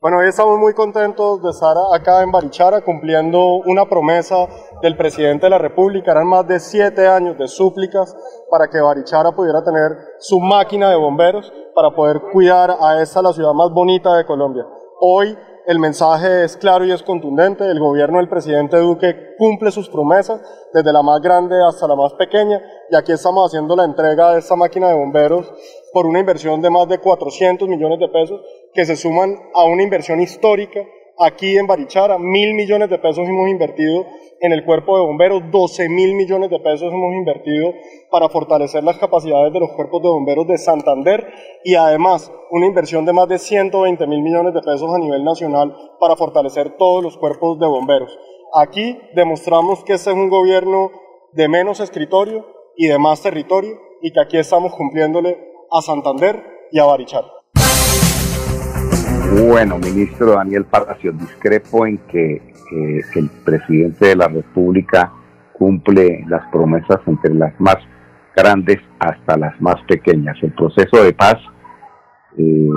Bueno, 0.02 0.18
hoy 0.18 0.30
estamos 0.30 0.58
muy 0.58 0.74
contentos 0.74 1.44
de 1.44 1.52
estar 1.52 1.76
acá 1.94 2.24
en 2.24 2.32
Barichara 2.32 2.82
cumpliendo 2.82 3.58
una 3.68 3.88
promesa 3.88 4.48
del 4.82 4.98
presidente 4.98 5.46
de 5.46 5.52
la 5.52 5.60
República. 5.60 6.10
Eran 6.10 6.26
más 6.26 6.48
de 6.48 6.60
siete 6.60 7.08
años 7.08 7.38
de 7.38 7.48
súplicas 7.48 8.18
para 8.50 8.68
que 8.68 8.82
Barichara 8.82 9.32
pudiera 9.32 9.64
tener 9.64 9.92
su 10.18 10.40
máquina 10.40 10.90
de 10.90 10.96
bomberos 10.96 11.54
para 11.76 11.92
poder 11.92 12.20
cuidar 12.34 12.76
a 12.82 13.00
esta 13.00 13.22
la 13.22 13.32
ciudad 13.32 13.54
más 13.54 13.70
bonita 13.70 14.18
de 14.18 14.26
Colombia. 14.26 14.66
Hoy 15.00 15.38
el 15.68 15.78
mensaje 15.78 16.46
es 16.46 16.58
claro 16.58 16.84
y 16.84 16.92
es 16.92 17.04
contundente. 17.04 17.64
El 17.70 17.80
gobierno 17.80 18.18
del 18.18 18.28
presidente 18.28 18.78
Duque 18.78 19.36
cumple 19.38 19.70
sus 19.70 19.88
promesas, 19.88 20.42
desde 20.74 20.92
la 20.92 21.04
más 21.04 21.22
grande 21.22 21.56
hasta 21.64 21.88
la 21.88 21.96
más 21.96 22.14
pequeña, 22.14 22.60
y 22.90 22.96
aquí 22.96 23.12
estamos 23.12 23.46
haciendo 23.48 23.76
la 23.76 23.86
entrega 23.86 24.34
de 24.34 24.40
esta 24.40 24.56
máquina 24.56 24.88
de 24.88 24.96
bomberos 24.96 25.54
por 25.94 26.08
una 26.08 26.20
inversión 26.20 26.60
de 26.60 26.72
más 26.72 26.88
de 26.88 26.98
400 26.98 27.68
millones 27.68 28.00
de 28.00 28.08
pesos 28.08 28.42
que 28.74 28.86
se 28.86 28.96
suman 28.96 29.38
a 29.54 29.66
una 29.66 29.84
inversión 29.84 30.22
histórica 30.22 30.82
aquí 31.18 31.58
en 31.58 31.68
Barichara. 31.68 32.18
Mil 32.18 32.54
millones 32.54 32.90
de 32.90 32.98
pesos 32.98 33.28
hemos 33.28 33.50
invertido 33.50 34.06
en 34.40 34.52
el 34.52 34.66
cuerpo 34.66 34.98
de 34.98 35.06
bomberos, 35.06 35.44
12 35.52 35.88
mil 35.90 36.16
millones 36.16 36.50
de 36.50 36.60
pesos 36.60 36.92
hemos 36.92 37.14
invertido 37.14 37.74
para 38.10 38.28
fortalecer 38.28 38.84
las 38.84 38.98
capacidades 38.98 39.54
de 39.54 39.60
los 39.60 39.72
cuerpos 39.74 40.02
de 40.02 40.10
bomberos 40.10 40.48
de 40.48 40.58
Santander 40.58 41.28
y 41.64 41.76
además 41.76 42.32
una 42.50 42.66
inversión 42.66 43.06
de 43.06 43.14
más 43.14 43.28
de 43.28 43.38
120 43.38 44.08
mil 44.08 44.22
millones 44.22 44.54
de 44.54 44.62
pesos 44.62 44.92
a 44.94 44.98
nivel 44.98 45.24
nacional 45.24 45.76
para 46.00 46.16
fortalecer 46.16 46.76
todos 46.78 47.04
los 47.04 47.18
cuerpos 47.18 47.60
de 47.60 47.68
bomberos. 47.68 48.18
Aquí 48.54 48.98
demostramos 49.14 49.84
que 49.84 49.94
este 49.94 50.10
es 50.10 50.16
un 50.16 50.30
gobierno 50.30 50.92
de 51.34 51.48
menos 51.48 51.80
escritorio 51.80 52.46
y 52.76 52.88
de 52.88 52.98
más 52.98 53.22
territorio 53.22 53.80
y 54.02 54.12
que 54.12 54.20
aquí 54.20 54.38
estamos 54.38 54.74
cumpliéndole 54.74 55.38
a 55.72 55.82
Santander 55.82 56.68
y 56.72 56.80
a 56.80 56.86
Barichara. 56.86 57.41
Bueno, 59.32 59.78
ministro 59.78 60.34
Daniel 60.34 60.66
Palacio, 60.66 61.14
discrepo 61.14 61.86
en 61.88 61.98
que 62.10 62.42
el 63.16 63.30
presidente 63.46 64.08
de 64.08 64.16
la 64.18 64.28
República 64.28 65.12
cumple 65.54 66.26
las 66.28 66.46
promesas 66.52 67.00
entre 67.08 67.34
las 67.34 67.58
más 67.60 67.78
grandes 68.36 68.80
hasta 69.00 69.38
las 69.38 69.60
más 69.62 69.76
pequeñas. 69.88 70.36
El 70.42 70.52
proceso 70.52 71.04
de 71.04 71.14
paz 71.14 71.36
eh, 72.38 72.70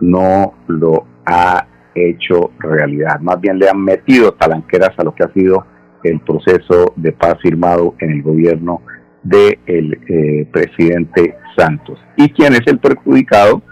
no 0.00 0.54
lo 0.66 1.06
ha 1.24 1.66
hecho 1.94 2.50
realidad, 2.58 3.20
más 3.20 3.40
bien 3.40 3.58
le 3.58 3.68
han 3.68 3.80
metido 3.80 4.32
talanqueras 4.34 4.98
a 4.98 5.04
lo 5.04 5.14
que 5.14 5.22
ha 5.22 5.32
sido 5.32 5.64
el 6.02 6.20
proceso 6.20 6.92
de 6.96 7.12
paz 7.12 7.36
firmado 7.40 7.94
en 8.00 8.10
el 8.10 8.22
gobierno 8.22 8.82
del 9.22 9.58
de 9.62 10.40
eh, 10.40 10.48
presidente 10.52 11.36
Santos. 11.56 11.98
¿Y 12.16 12.28
quién 12.30 12.52
es 12.52 12.66
el 12.66 12.78
perjudicado? 12.78 13.62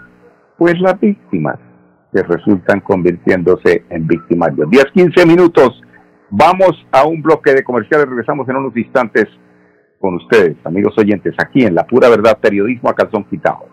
Pues 0.57 0.79
las 0.79 0.99
víctimas, 0.99 1.59
que 2.13 2.23
resultan 2.23 2.79
convirtiéndose 2.81 3.83
en 3.89 4.07
víctimas. 4.07 4.51
10, 4.55 4.85
15 4.93 5.25
minutos. 5.25 5.81
Vamos 6.29 6.85
a 6.91 7.05
un 7.05 7.21
bloque 7.21 7.53
de 7.53 7.63
comerciales. 7.63 8.07
Regresamos 8.07 8.47
en 8.49 8.55
unos 8.57 8.75
instantes 8.77 9.25
con 9.99 10.15
ustedes, 10.15 10.57
amigos 10.65 10.93
oyentes, 10.97 11.33
aquí 11.37 11.63
en 11.63 11.75
La 11.75 11.85
Pura 11.85 12.09
Verdad 12.09 12.37
Periodismo 12.39 12.89
a 12.89 12.93
Calzón 12.93 13.23
Quitado. 13.23 13.72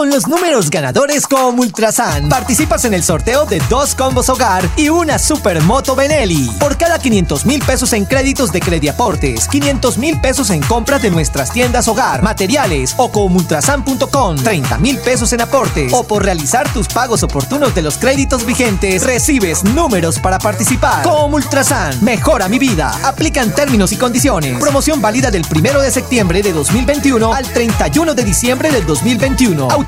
Con 0.00 0.08
los 0.08 0.26
números 0.26 0.70
ganadores 0.70 1.26
con 1.26 1.58
Ultrasan, 1.58 2.30
participas 2.30 2.86
en 2.86 2.94
el 2.94 3.04
sorteo 3.04 3.44
de 3.44 3.60
dos 3.68 3.94
combos 3.94 4.30
hogar 4.30 4.66
y 4.78 4.88
una 4.88 5.18
supermoto 5.18 5.94
Benelli. 5.94 6.50
Por 6.58 6.78
cada 6.78 6.98
500 6.98 7.44
mil 7.44 7.62
pesos 7.62 7.92
en 7.92 8.06
créditos 8.06 8.50
de 8.50 8.60
Crediaportes, 8.60 9.46
500 9.46 9.98
mil 9.98 10.18
pesos 10.18 10.48
en 10.48 10.62
compras 10.62 11.02
de 11.02 11.10
nuestras 11.10 11.52
tiendas 11.52 11.86
hogar, 11.86 12.22
materiales 12.22 12.94
o 12.96 13.12
con 13.12 13.36
ultrasan.com, 13.36 14.36
30 14.36 14.78
mil 14.78 14.96
pesos 15.00 15.34
en 15.34 15.42
aportes 15.42 15.92
o 15.92 16.02
por 16.04 16.24
realizar 16.24 16.72
tus 16.72 16.88
pagos 16.88 17.22
oportunos 17.22 17.74
de 17.74 17.82
los 17.82 17.98
créditos 17.98 18.46
vigentes, 18.46 19.04
recibes 19.04 19.64
números 19.64 20.18
para 20.18 20.38
participar. 20.38 21.02
Con 21.02 21.34
Ultrasan, 21.34 22.02
mejora 22.02 22.48
mi 22.48 22.58
vida. 22.58 22.90
Aplican 23.04 23.54
términos 23.54 23.92
y 23.92 23.96
condiciones. 23.96 24.58
Promoción 24.60 25.02
válida 25.02 25.30
del 25.30 25.44
1 25.44 25.78
de 25.78 25.90
septiembre 25.90 26.40
de 26.42 26.54
2021 26.54 27.34
al 27.34 27.44
31 27.52 28.14
de 28.14 28.24
diciembre 28.24 28.70
del 28.70 28.86
2021 28.86 29.68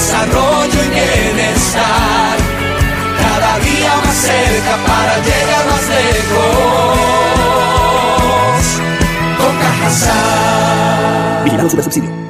desarrollo 0.00 0.80
y 0.84 0.88
bienestar. 0.88 2.36
Cada 3.20 3.58
día 3.58 3.92
más 4.02 4.16
cerca 4.16 4.74
para 4.86 5.14
llegar 5.18 5.64
más 5.70 5.84
lejos. 5.96 7.00
Con 9.38 9.52
Cajasal. 9.58 11.44
Vigilando 11.44 11.70
su 11.70 11.82
subsidio. 11.82 12.29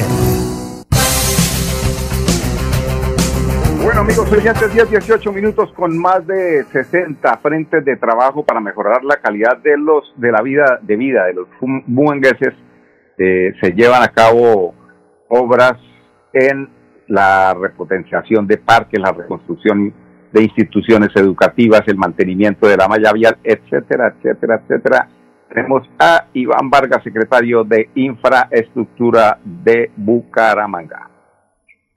Bueno 3.83 4.01
amigos, 4.01 4.31
oyentes, 4.31 4.73
10, 4.73 4.89
18 4.91 5.31
minutos 5.31 5.71
con 5.73 5.97
más 5.97 6.25
de 6.27 6.63
60 6.65 7.37
frentes 7.37 7.83
de 7.83 7.97
trabajo 7.97 8.43
para 8.43 8.59
mejorar 8.59 9.03
la 9.03 9.17
calidad 9.17 9.57
de 9.57 9.77
los 9.77 10.13
de 10.17 10.31
la 10.31 10.41
vida 10.41 10.79
de 10.81 10.95
vida 10.95 11.25
de 11.25 11.33
los 11.33 11.47
buengueses. 11.87 12.53
Eh, 13.17 13.53
se 13.61 13.71
llevan 13.71 14.03
a 14.03 14.09
cabo 14.09 14.75
obras 15.27 15.73
en 16.33 16.69
la 17.07 17.53
repotenciación 17.53 18.47
de 18.47 18.57
parques, 18.57 18.99
la 18.99 19.11
reconstrucción 19.11 19.93
de 20.31 20.43
instituciones 20.43 21.09
educativas, 21.15 21.81
el 21.87 21.97
mantenimiento 21.97 22.67
de 22.67 22.77
la 22.77 22.87
malla 22.87 23.11
vial, 23.11 23.37
etcétera, 23.43 24.15
etcétera, 24.15 24.61
etcétera 24.63 25.07
tenemos 25.53 25.89
a 25.99 26.25
Iván 26.33 26.69
Vargas, 26.69 27.03
secretario 27.03 27.63
de 27.63 27.89
Infraestructura 27.95 29.37
de 29.43 29.91
Bucaramanga. 29.95 31.10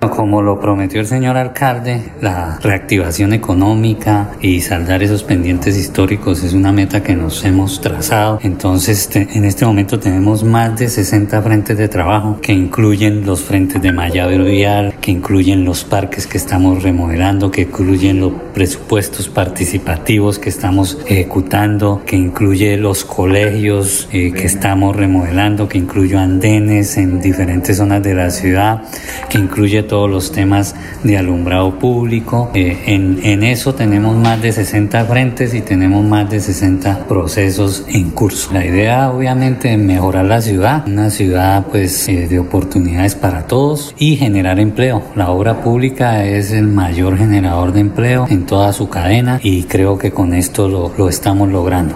Como 0.00 0.42
lo 0.42 0.60
prometió 0.60 1.00
el 1.00 1.06
señor 1.06 1.36
alcalde, 1.36 2.12
la 2.20 2.58
reactivación 2.62 3.32
económica 3.32 4.32
y 4.40 4.60
saldar 4.60 5.02
esos 5.02 5.22
pendientes 5.22 5.78
históricos 5.78 6.42
es 6.42 6.52
una 6.52 6.72
meta 6.72 7.02
que 7.02 7.14
nos 7.14 7.42
hemos 7.44 7.80
trazado. 7.80 8.38
Entonces, 8.42 9.08
en 9.14 9.44
este 9.44 9.64
momento 9.64 9.98
tenemos 9.98 10.44
más 10.44 10.78
de 10.78 10.88
60 10.88 11.40
frentes 11.40 11.78
de 11.78 11.88
trabajo 11.88 12.38
que 12.42 12.52
incluyen 12.52 13.24
los 13.24 13.42
frentes 13.42 13.80
de 13.80 13.92
malla 13.92 14.26
vial, 14.26 14.94
que 15.00 15.10
incluyen 15.10 15.64
los 15.64 15.84
parques 15.84 16.26
que 16.26 16.38
estamos 16.38 16.82
remodelando, 16.82 17.50
que 17.50 17.62
incluyen 17.62 18.20
los 18.20 18.32
presupuestos 18.52 19.28
participativos 19.28 20.38
que 20.38 20.50
estamos 20.50 20.98
ejecutando, 21.06 22.02
que 22.04 22.16
incluye 22.16 22.76
los 22.76 23.04
colegios 23.04 24.08
eh, 24.12 24.32
que 24.32 24.44
estamos 24.44 24.94
remodelando, 24.94 25.66
que 25.66 25.78
incluye 25.78 26.16
andenes 26.16 26.98
en 26.98 27.20
diferentes 27.20 27.78
zonas 27.78 28.02
de 28.02 28.14
la 28.14 28.30
ciudad, 28.30 28.82
que 29.30 29.38
incluye 29.38 29.83
todos 29.84 30.10
los 30.10 30.32
temas 30.32 30.74
de 31.02 31.16
alumbrado 31.16 31.78
público. 31.78 32.50
Eh, 32.54 32.82
en, 32.86 33.20
en 33.22 33.42
eso 33.42 33.74
tenemos 33.74 34.16
más 34.16 34.42
de 34.42 34.52
60 34.52 35.04
frentes 35.04 35.54
y 35.54 35.60
tenemos 35.60 36.04
más 36.04 36.28
de 36.30 36.40
60 36.40 37.06
procesos 37.06 37.84
en 37.88 38.10
curso. 38.10 38.52
La 38.52 38.64
idea 38.64 39.10
obviamente 39.10 39.72
es 39.72 39.78
mejorar 39.78 40.24
la 40.24 40.40
ciudad, 40.40 40.86
una 40.86 41.10
ciudad 41.10 41.66
pues 41.70 42.08
eh, 42.08 42.26
de 42.28 42.38
oportunidades 42.38 43.14
para 43.14 43.46
todos 43.46 43.94
y 43.98 44.16
generar 44.16 44.58
empleo. 44.58 45.02
La 45.14 45.30
obra 45.30 45.62
pública 45.62 46.24
es 46.24 46.52
el 46.52 46.68
mayor 46.68 47.16
generador 47.16 47.72
de 47.72 47.80
empleo 47.80 48.26
en 48.28 48.46
toda 48.46 48.72
su 48.72 48.88
cadena 48.88 49.38
y 49.42 49.64
creo 49.64 49.98
que 49.98 50.10
con 50.10 50.34
esto 50.34 50.68
lo, 50.68 50.92
lo 50.96 51.08
estamos 51.08 51.48
logrando. 51.50 51.94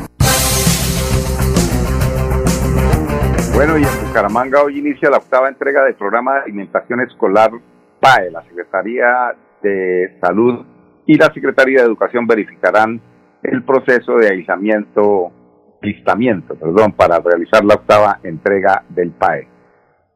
Bueno, 3.55 3.77
y 3.77 3.83
en 3.83 4.07
Bucaramanga 4.07 4.63
hoy 4.63 4.79
inicia 4.79 5.11
la 5.11 5.17
octava 5.17 5.49
entrega 5.49 5.83
del 5.83 5.95
programa 5.95 6.35
de 6.35 6.41
alimentación 6.43 7.01
escolar 7.01 7.51
PAE, 8.01 8.31
la 8.31 8.43
Secretaría 8.45 9.35
de 9.63 10.19
Salud 10.21 10.65
y 11.07 11.17
la 11.17 11.33
Secretaría 11.33 11.81
de 11.81 11.87
Educación 11.87 12.27
verificarán 12.27 13.01
el 13.43 13.63
proceso 13.65 14.17
de 14.17 14.29
aislamiento, 14.29 15.33
listamiento, 15.81 16.55
perdón, 16.55 16.93
para 16.93 17.19
realizar 17.19 17.65
la 17.65 17.75
octava 17.75 18.21
entrega 18.23 18.85
del 18.89 19.11
PAE. 19.13 19.49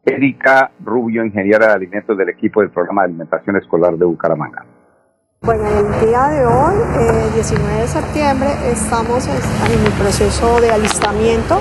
Erika 0.05 0.73
Rubio, 0.85 1.25
ingeniera 1.25 1.69
de 1.69 1.73
alimentos 1.75 2.19
del 2.19 2.29
equipo 2.29 2.61
del 2.61 2.71
programa 2.71 3.03
de 3.03 3.09
alimentación 3.09 3.57
escolar 3.57 3.97
de 3.97 4.05
Bucaramanga. 4.05 4.67
Bueno, 5.43 5.65
el 5.67 6.07
día 6.07 6.29
de 6.29 6.47
hoy, 6.47 6.75
el 7.01 7.35
19 7.35 7.81
de 7.81 7.87
septiembre, 7.87 8.49
estamos 8.71 9.27
en 9.27 9.87
el 9.87 9.93
proceso 9.99 10.61
de 10.61 10.71
alistamiento 10.71 11.59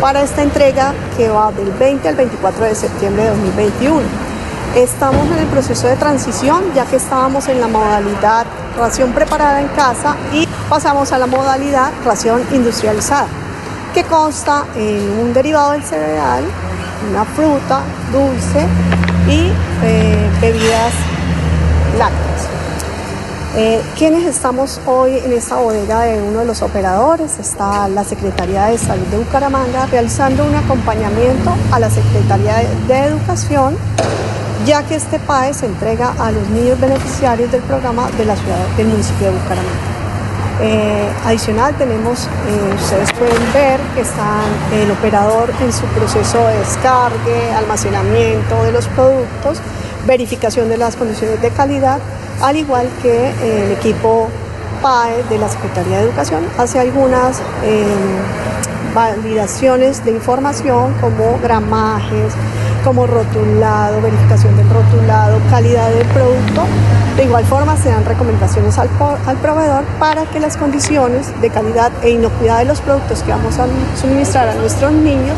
para 0.00 0.22
esta 0.22 0.42
entrega 0.42 0.92
que 1.16 1.28
va 1.28 1.52
del 1.52 1.70
20 1.78 2.08
al 2.08 2.16
24 2.16 2.64
de 2.64 2.74
septiembre 2.74 3.22
de 3.22 3.28
2021. 3.30 4.29
Estamos 4.74 5.26
en 5.32 5.38
el 5.38 5.46
proceso 5.46 5.88
de 5.88 5.96
transición 5.96 6.62
ya 6.76 6.86
que 6.86 6.96
estábamos 6.96 7.48
en 7.48 7.60
la 7.60 7.66
modalidad 7.66 8.46
ración 8.78 9.12
preparada 9.12 9.60
en 9.60 9.66
casa 9.68 10.16
y 10.32 10.46
pasamos 10.68 11.10
a 11.10 11.18
la 11.18 11.26
modalidad 11.26 11.90
ración 12.04 12.40
industrializada, 12.52 13.26
que 13.92 14.04
consta 14.04 14.66
en 14.76 15.18
un 15.20 15.32
derivado 15.32 15.72
del 15.72 15.82
cereal, 15.82 16.44
una 17.10 17.24
fruta 17.24 17.82
dulce 18.12 18.64
y 19.28 19.50
eh, 19.82 20.30
bebidas 20.40 20.92
lácteas. 21.98 22.60
Eh, 23.56 23.82
¿Quiénes 23.98 24.24
estamos 24.26 24.80
hoy 24.86 25.18
en 25.18 25.32
esta 25.32 25.56
bodega 25.56 26.02
de 26.02 26.22
uno 26.22 26.38
de 26.38 26.44
los 26.44 26.62
operadores? 26.62 27.40
Está 27.40 27.88
la 27.88 28.04
Secretaría 28.04 28.66
de 28.66 28.78
Salud 28.78 29.04
de 29.06 29.18
Bucaramanga 29.18 29.86
realizando 29.86 30.44
un 30.44 30.54
acompañamiento 30.54 31.52
a 31.72 31.80
la 31.80 31.90
Secretaría 31.90 32.58
de 32.86 32.98
Educación, 32.98 33.76
ya 34.70 34.84
que 34.84 34.94
este 34.94 35.18
PAE 35.18 35.52
se 35.52 35.66
entrega 35.66 36.14
a 36.16 36.30
los 36.30 36.48
niños 36.50 36.80
beneficiarios 36.80 37.50
del 37.50 37.60
programa 37.62 38.08
de 38.16 38.24
la 38.24 38.36
ciudad 38.36 38.68
del 38.76 38.86
municipio 38.86 39.26
de 39.26 39.32
Bucaramanga. 39.32 39.68
Eh, 40.60 41.08
adicional 41.24 41.74
tenemos, 41.76 42.28
eh, 42.46 42.74
ustedes 42.76 43.12
pueden 43.14 43.52
ver 43.52 43.80
que 43.96 44.02
está 44.02 44.42
el 44.72 44.88
operador 44.92 45.50
en 45.60 45.72
su 45.72 45.84
proceso 45.86 46.38
de 46.46 46.58
descargue, 46.58 47.52
almacenamiento 47.52 48.62
de 48.62 48.70
los 48.70 48.86
productos, 48.86 49.58
verificación 50.06 50.68
de 50.68 50.76
las 50.76 50.94
condiciones 50.94 51.42
de 51.42 51.50
calidad, 51.50 51.98
al 52.40 52.54
igual 52.54 52.88
que 53.02 53.30
eh, 53.30 53.64
el 53.64 53.72
equipo 53.72 54.28
PAE 54.82 55.24
de 55.30 55.38
la 55.38 55.48
Secretaría 55.48 55.96
de 55.98 56.04
Educación 56.04 56.44
hace 56.58 56.78
algunas 56.78 57.42
validaciones 58.94 60.04
de 60.04 60.12
información 60.12 60.94
como 61.00 61.40
gramajes, 61.42 62.34
como 62.84 63.06
rotulado, 63.06 64.00
verificación 64.00 64.56
del 64.56 64.68
rotulado, 64.68 65.38
calidad 65.50 65.90
del 65.90 66.06
producto. 66.08 66.62
De 67.16 67.24
igual 67.24 67.44
forma 67.44 67.76
se 67.76 67.90
dan 67.90 68.04
recomendaciones 68.04 68.78
al, 68.78 68.88
al, 69.26 69.36
proveedor 69.36 69.84
para 69.98 70.24
que 70.26 70.40
las 70.40 70.56
condiciones 70.56 71.28
de 71.40 71.50
calidad 71.50 71.92
e 72.02 72.10
inocuidad 72.10 72.58
de 72.58 72.64
los 72.64 72.80
productos 72.80 73.22
que 73.22 73.30
vamos 73.30 73.58
a 73.58 73.66
suministrar 74.00 74.48
a 74.48 74.54
nuestros 74.54 74.92
niños 74.92 75.36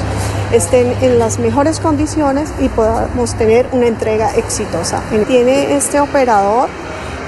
estén 0.53 0.95
en 1.01 1.19
las 1.19 1.39
mejores 1.39 1.81
condiciones 1.81 2.53
y 2.61 2.69
podamos 2.69 3.35
tener 3.35 3.67
una 3.73 3.87
entrega 3.87 4.35
exitosa. 4.37 5.01
Tiene 5.27 5.75
este 5.75 6.01
operador 6.01 6.69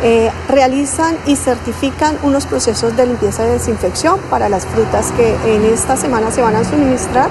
eh, 0.03 0.31
realizan 0.49 1.17
y 1.25 1.37
certifican 1.37 2.19
unos 2.23 2.45
procesos 2.45 2.95
de 2.95 3.07
limpieza 3.07 3.47
y 3.47 3.51
desinfección 3.53 4.21
para 4.29 4.51
las 4.51 4.67
frutas 4.67 5.13
que 5.13 5.35
en 5.47 5.65
esta 5.65 5.97
semana 5.97 6.31
se 6.31 6.43
van 6.43 6.57
a 6.57 6.65
suministrar 6.65 7.31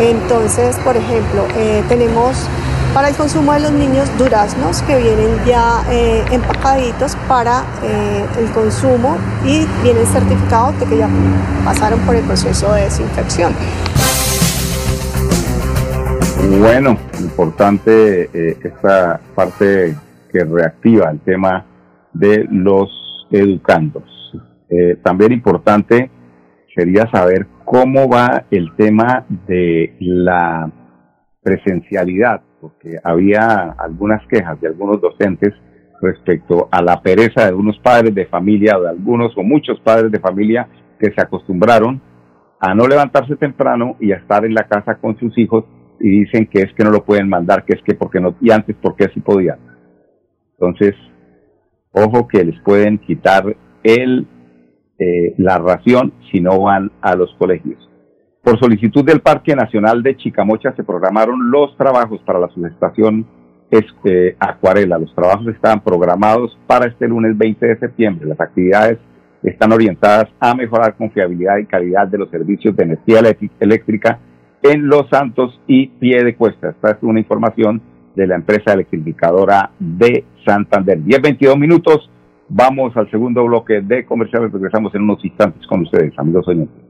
entonces, 0.00 0.78
por 0.78 0.96
ejemplo, 0.96 1.46
eh, 1.56 1.84
tenemos 1.88 2.48
para 2.94 3.08
el 3.08 3.14
consumo 3.14 3.52
de 3.52 3.60
los 3.60 3.72
niños 3.72 4.10
duraznos 4.18 4.82
que 4.82 4.96
vienen 4.96 5.44
ya 5.46 5.82
eh, 5.90 6.24
empacaditos 6.32 7.16
para 7.28 7.64
eh, 7.84 8.24
el 8.38 8.50
consumo 8.50 9.16
y 9.44 9.66
vienen 9.82 10.06
certificados 10.06 10.78
de 10.80 10.86
que 10.86 10.98
ya 10.98 11.08
pasaron 11.64 12.00
por 12.00 12.16
el 12.16 12.24
proceso 12.24 12.72
de 12.72 12.82
desinfección. 12.82 13.52
Bueno, 16.58 16.96
importante 17.20 18.56
esta 18.66 19.20
parte 19.34 19.94
que 20.32 20.44
reactiva 20.44 21.10
el 21.10 21.20
tema 21.20 21.64
de 22.12 22.46
los 22.50 22.88
educandos. 23.30 24.04
también 25.02 25.32
importante 25.32 26.10
sería 26.74 27.08
saber 27.10 27.46
cómo 27.70 28.08
va 28.08 28.46
el 28.50 28.74
tema 28.74 29.24
de 29.46 29.94
la 30.00 30.68
presencialidad, 31.40 32.42
porque 32.60 32.96
había 33.04 33.76
algunas 33.78 34.26
quejas 34.26 34.60
de 34.60 34.66
algunos 34.66 35.00
docentes 35.00 35.54
respecto 36.02 36.68
a 36.72 36.82
la 36.82 37.00
pereza 37.00 37.46
de 37.46 37.54
unos 37.54 37.78
padres 37.78 38.12
de 38.12 38.26
familia 38.26 38.76
o 38.76 38.82
de 38.82 38.88
algunos 38.88 39.38
o 39.38 39.44
muchos 39.44 39.78
padres 39.82 40.10
de 40.10 40.18
familia 40.18 40.68
que 40.98 41.12
se 41.12 41.22
acostumbraron 41.22 42.02
a 42.58 42.74
no 42.74 42.88
levantarse 42.88 43.36
temprano 43.36 43.94
y 44.00 44.10
a 44.10 44.16
estar 44.16 44.44
en 44.44 44.54
la 44.54 44.64
casa 44.64 44.96
con 44.96 45.16
sus 45.20 45.38
hijos 45.38 45.64
y 46.00 46.24
dicen 46.24 46.48
que 46.48 46.62
es 46.62 46.74
que 46.74 46.82
no 46.82 46.90
lo 46.90 47.04
pueden 47.04 47.28
mandar, 47.28 47.64
que 47.64 47.74
es 47.74 47.82
que 47.84 47.94
porque 47.94 48.18
no, 48.18 48.34
y 48.40 48.50
antes 48.50 48.74
porque 48.82 49.06
sí 49.14 49.20
podían. 49.20 49.60
Entonces, 50.58 50.96
ojo 51.92 52.26
que 52.26 52.44
les 52.44 52.60
pueden 52.62 52.98
quitar 52.98 53.44
el 53.84 54.26
eh, 55.00 55.34
la 55.38 55.58
ración 55.58 56.12
si 56.30 56.40
no 56.40 56.60
van 56.60 56.92
a 57.00 57.16
los 57.16 57.34
colegios. 57.38 57.88
Por 58.42 58.58
solicitud 58.58 59.04
del 59.04 59.20
Parque 59.20 59.56
Nacional 59.56 60.02
de 60.02 60.16
Chicamocha 60.16 60.74
se 60.76 60.84
programaron 60.84 61.50
los 61.50 61.76
trabajos 61.76 62.20
para 62.24 62.38
la 62.38 62.48
subestación 62.48 63.26
este, 63.70 64.36
Acuarela. 64.38 64.98
Los 64.98 65.14
trabajos 65.14 65.48
estaban 65.48 65.80
programados 65.80 66.58
para 66.66 66.86
este 66.86 67.08
lunes 67.08 67.36
20 67.36 67.66
de 67.66 67.78
septiembre. 67.78 68.28
Las 68.28 68.40
actividades 68.40 68.98
están 69.42 69.72
orientadas 69.72 70.28
a 70.38 70.54
mejorar 70.54 70.96
confiabilidad 70.96 71.58
y 71.58 71.66
calidad 71.66 72.06
de 72.06 72.18
los 72.18 72.30
servicios 72.30 72.76
de 72.76 72.84
energía 72.84 73.20
eléctrica 73.58 74.18
en 74.62 74.86
Los 74.86 75.08
Santos 75.08 75.58
y 75.66 75.88
Pie 75.88 76.24
de 76.24 76.36
Cuesta. 76.36 76.70
Esta 76.70 76.90
es 76.90 76.98
una 77.02 77.20
información 77.20 77.80
de 78.14 78.26
la 78.26 78.34
empresa 78.34 78.74
electrificadora 78.74 79.70
de 79.78 80.24
Santander. 80.44 80.98
10-22 80.98 81.58
minutos. 81.58 82.10
Vamos 82.52 82.96
al 82.96 83.08
segundo 83.12 83.44
bloque 83.44 83.80
de 83.80 84.04
comerciales. 84.04 84.52
Regresamos 84.52 84.92
en 84.96 85.02
unos 85.02 85.24
instantes 85.24 85.64
con 85.68 85.82
ustedes, 85.82 86.12
amigos 86.18 86.48
oyentes. 86.48 86.89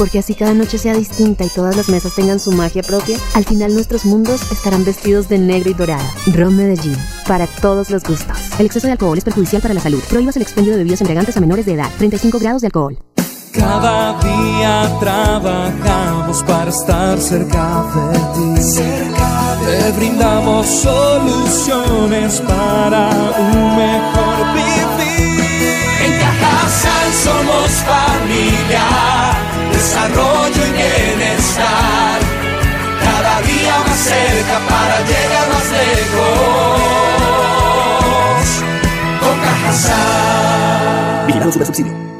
porque 0.00 0.18
así 0.18 0.34
cada 0.34 0.54
noche 0.54 0.78
sea 0.78 0.94
distinta 0.94 1.44
y 1.44 1.50
todas 1.50 1.76
las 1.76 1.90
mesas 1.90 2.14
tengan 2.14 2.40
su 2.40 2.52
magia 2.52 2.82
propia, 2.82 3.18
al 3.34 3.44
final 3.44 3.74
nuestros 3.74 4.06
mundos 4.06 4.40
estarán 4.50 4.82
vestidos 4.82 5.28
de 5.28 5.36
negro 5.36 5.68
y 5.68 5.74
dorado. 5.74 6.02
Ron 6.32 6.56
Medellín, 6.56 6.96
para 7.28 7.46
todos 7.46 7.90
los 7.90 8.02
gustos. 8.02 8.38
El 8.58 8.64
exceso 8.64 8.86
de 8.86 8.92
alcohol 8.92 9.18
es 9.18 9.24
perjudicial 9.24 9.60
para 9.60 9.74
la 9.74 9.80
salud. 9.82 10.02
Prohíbas 10.08 10.36
el 10.36 10.42
expendio 10.42 10.72
de 10.72 10.78
bebidas 10.78 11.02
embriagantes 11.02 11.36
a 11.36 11.40
menores 11.40 11.66
de 11.66 11.74
edad. 11.74 11.90
35 11.98 12.38
grados 12.38 12.62
de 12.62 12.68
alcohol. 12.68 12.96
Cada 13.52 14.18
día 14.20 14.96
trabajamos 15.00 16.42
para 16.44 16.70
estar 16.70 17.20
cerca 17.20 17.84
de 17.94 18.18
ti. 18.56 18.62
Cerca 18.62 19.58
Te 19.66 19.92
brindamos 19.98 20.66
soluciones 20.66 22.40
para 22.40 23.10
un 23.38 23.76
mejor 23.76 24.54
vivir. 24.54 25.44
En 26.06 26.18
Cajasal 26.18 27.12
somos 27.12 27.70
familia, 27.84 29.39
desarrollo 30.00 30.62
y 30.66 30.72
bienestar. 30.72 32.20
Cada 33.02 33.40
día 33.42 33.78
más 33.86 33.98
cerca 33.98 34.58
para 34.68 35.00
llegar 35.02 35.48
más 35.52 35.70
lejos. 35.70 36.80
Con. 39.20 39.40
Vigilado 41.26 41.52
Super 41.52 41.66
Subsidio. 41.66 42.19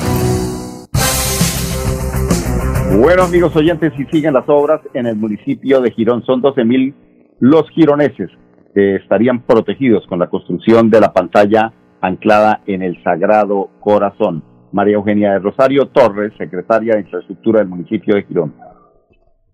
Bueno, 3.01 3.23
amigos 3.23 3.55
oyentes, 3.55 3.93
si 3.97 4.05
siguen 4.05 4.33
las 4.33 4.47
obras 4.47 4.81
en 4.93 5.05
el 5.05 5.15
municipio 5.15 5.81
de 5.81 5.91
Girón, 5.91 6.23
son 6.23 6.41
12 6.41 6.63
mil 6.65 6.93
los 7.39 7.69
gironeses 7.71 8.29
que 8.75 8.95
estarían 8.97 9.41
protegidos 9.45 10.05
con 10.07 10.19
la 10.19 10.29
construcción 10.29 10.89
de 10.89 11.01
la 11.01 11.11
pantalla 11.11 11.73
anclada 12.01 12.61
en 12.67 12.81
el 12.81 13.01
Sagrado 13.03 13.69
Corazón. 13.79 14.43
María 14.71 14.95
Eugenia 14.95 15.33
de 15.33 15.39
Rosario 15.39 15.87
Torres, 15.87 16.31
secretaria 16.37 16.93
de 16.93 17.01
Infraestructura 17.01 17.59
del 17.59 17.69
municipio 17.69 18.15
de 18.15 18.23
Girón. 18.23 18.53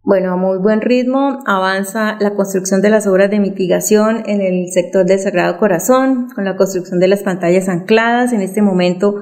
Bueno, 0.03 0.33
a 0.33 0.37
muy 0.37 0.57
buen 0.57 0.81
ritmo 0.81 1.39
avanza 1.45 2.17
la 2.19 2.33
construcción 2.35 2.81
de 2.81 2.89
las 2.89 3.07
obras 3.07 3.29
de 3.29 3.39
mitigación 3.39 4.23
en 4.25 4.41
el 4.41 4.67
sector 4.71 5.05
del 5.05 5.19
Sagrado 5.19 5.57
Corazón, 5.57 6.29
con 6.33 6.45
la 6.45 6.55
construcción 6.55 6.99
de 6.99 7.07
las 7.07 7.23
pantallas 7.23 7.67
ancladas. 7.67 8.31
En 8.31 8.41
este 8.41 8.61
momento 8.61 9.15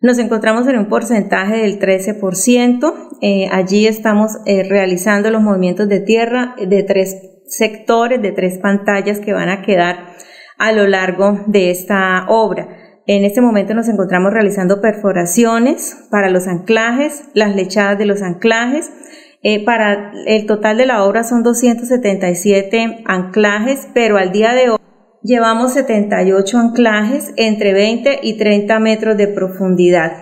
nos 0.00 0.18
encontramos 0.18 0.66
en 0.68 0.78
un 0.78 0.88
porcentaje 0.88 1.56
del 1.56 1.78
13%. 1.80 2.94
Eh, 3.20 3.48
allí 3.50 3.86
estamos 3.86 4.38
eh, 4.46 4.62
realizando 4.68 5.30
los 5.30 5.42
movimientos 5.42 5.88
de 5.88 6.00
tierra 6.00 6.54
de 6.58 6.82
tres 6.84 7.16
sectores, 7.46 8.22
de 8.22 8.32
tres 8.32 8.58
pantallas 8.58 9.18
que 9.18 9.32
van 9.32 9.48
a 9.48 9.62
quedar 9.62 10.14
a 10.56 10.72
lo 10.72 10.86
largo 10.86 11.40
de 11.46 11.70
esta 11.70 12.26
obra. 12.28 12.68
En 13.06 13.24
este 13.24 13.40
momento 13.40 13.74
nos 13.74 13.88
encontramos 13.88 14.32
realizando 14.32 14.80
perforaciones 14.80 15.96
para 16.10 16.28
los 16.30 16.46
anclajes, 16.46 17.24
las 17.34 17.56
lechadas 17.56 17.98
de 17.98 18.06
los 18.06 18.22
anclajes. 18.22 18.90
Eh, 19.42 19.64
para 19.64 20.12
el 20.26 20.46
total 20.46 20.76
de 20.76 20.86
la 20.86 21.04
obra 21.04 21.24
son 21.24 21.42
277 21.42 23.02
anclajes, 23.06 23.88
pero 23.94 24.18
al 24.18 24.30
día 24.30 24.52
de 24.52 24.70
hoy 24.70 24.77
llevamos 25.22 25.72
78 25.74 26.58
anclajes 26.58 27.32
entre 27.36 27.72
20 27.72 28.20
y 28.22 28.36
30 28.36 28.78
metros 28.78 29.16
de 29.16 29.28
profundidad. 29.28 30.12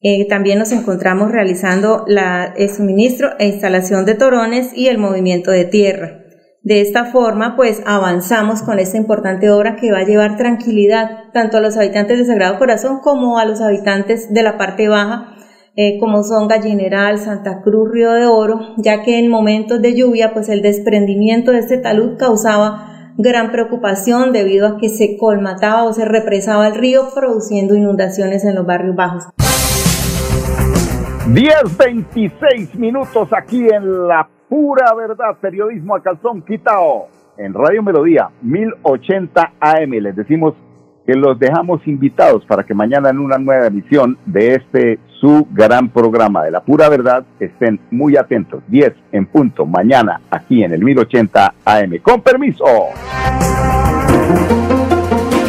Eh, 0.00 0.26
también 0.28 0.58
nos 0.58 0.72
encontramos 0.72 1.32
realizando 1.32 2.04
la, 2.06 2.52
el 2.56 2.68
suministro 2.68 3.30
e 3.38 3.46
instalación 3.46 4.04
de 4.04 4.14
torones 4.14 4.76
y 4.76 4.88
el 4.88 4.98
movimiento 4.98 5.50
de 5.50 5.64
tierra. 5.64 6.20
De 6.62 6.80
esta 6.80 7.06
forma, 7.06 7.56
pues 7.56 7.82
avanzamos 7.84 8.62
con 8.62 8.78
esta 8.78 8.96
importante 8.96 9.50
obra 9.50 9.76
que 9.76 9.92
va 9.92 9.98
a 9.98 10.06
llevar 10.06 10.36
tranquilidad 10.36 11.10
tanto 11.32 11.58
a 11.58 11.60
los 11.60 11.76
habitantes 11.76 12.18
de 12.18 12.24
Sagrado 12.24 12.58
Corazón 12.58 13.00
como 13.02 13.38
a 13.38 13.44
los 13.44 13.60
habitantes 13.60 14.32
de 14.32 14.42
la 14.42 14.56
parte 14.56 14.88
baja, 14.88 15.34
eh, 15.76 15.98
como 15.98 16.22
son 16.22 16.48
Gallineral, 16.48 17.18
Santa 17.18 17.60
Cruz, 17.62 17.90
Río 17.92 18.12
de 18.12 18.26
Oro, 18.26 18.60
ya 18.78 19.02
que 19.02 19.18
en 19.18 19.28
momentos 19.28 19.82
de 19.82 19.94
lluvia, 19.94 20.32
pues 20.32 20.48
el 20.48 20.62
desprendimiento 20.62 21.50
de 21.50 21.58
este 21.58 21.78
talud 21.78 22.16
causaba 22.16 22.93
gran 23.16 23.52
preocupación 23.52 24.32
debido 24.32 24.66
a 24.66 24.76
que 24.78 24.88
se 24.88 25.16
colmataba 25.16 25.84
o 25.84 25.92
se 25.92 26.04
represaba 26.04 26.68
el 26.68 26.74
río, 26.74 27.08
produciendo 27.14 27.74
inundaciones 27.74 28.44
en 28.44 28.54
los 28.54 28.66
barrios 28.66 28.96
bajos. 28.96 29.28
10.26 31.28 32.74
minutos 32.74 33.28
aquí 33.32 33.66
en 33.68 34.08
la 34.08 34.28
Pura 34.48 34.94
verdad, 34.94 35.38
periodismo 35.40 35.96
a 35.96 36.02
calzón 36.02 36.42
quitao. 36.42 37.08
En 37.38 37.54
Radio 37.54 37.82
Melodía, 37.82 38.30
1080 38.42 39.52
AM. 39.58 39.90
Les 39.90 40.14
decimos 40.14 40.54
que 41.06 41.14
los 41.14 41.38
dejamos 41.38 41.84
invitados 41.86 42.44
para 42.46 42.64
que 42.64 42.74
mañana 42.74 43.10
en 43.10 43.18
una 43.18 43.38
nueva 43.38 43.66
emisión 43.66 44.18
de 44.26 44.54
este 44.54 44.98
su 45.24 45.46
gran 45.50 45.88
programa 45.88 46.44
de 46.44 46.50
la 46.50 46.60
pura 46.60 46.90
verdad 46.90 47.24
estén 47.40 47.80
muy 47.90 48.14
atentos. 48.14 48.62
10 48.68 48.92
en 49.10 49.24
punto 49.24 49.64
mañana 49.64 50.20
aquí 50.30 50.62
en 50.62 50.74
el 50.74 50.84
1080 50.84 51.54
AM. 51.64 51.98
Con 52.02 52.20
permiso. 52.20 52.66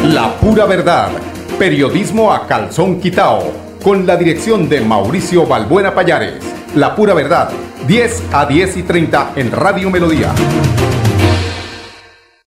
La 0.04 0.32
pura 0.40 0.64
verdad, 0.64 1.10
periodismo 1.58 2.32
a 2.32 2.46
calzón 2.46 3.00
quitao, 3.00 3.52
con 3.84 4.06
la 4.06 4.16
dirección 4.16 4.66
de 4.66 4.80
Mauricio 4.80 5.46
Balbuena 5.46 5.94
Payares. 5.94 6.40
La 6.74 6.94
pura 6.94 7.12
verdad 7.12 7.50
10 7.86 8.32
a 8.32 8.46
10 8.46 8.78
y 8.78 8.82
30 8.82 9.32
en 9.36 9.52
Radio 9.52 9.90
Melodía. 9.90 10.32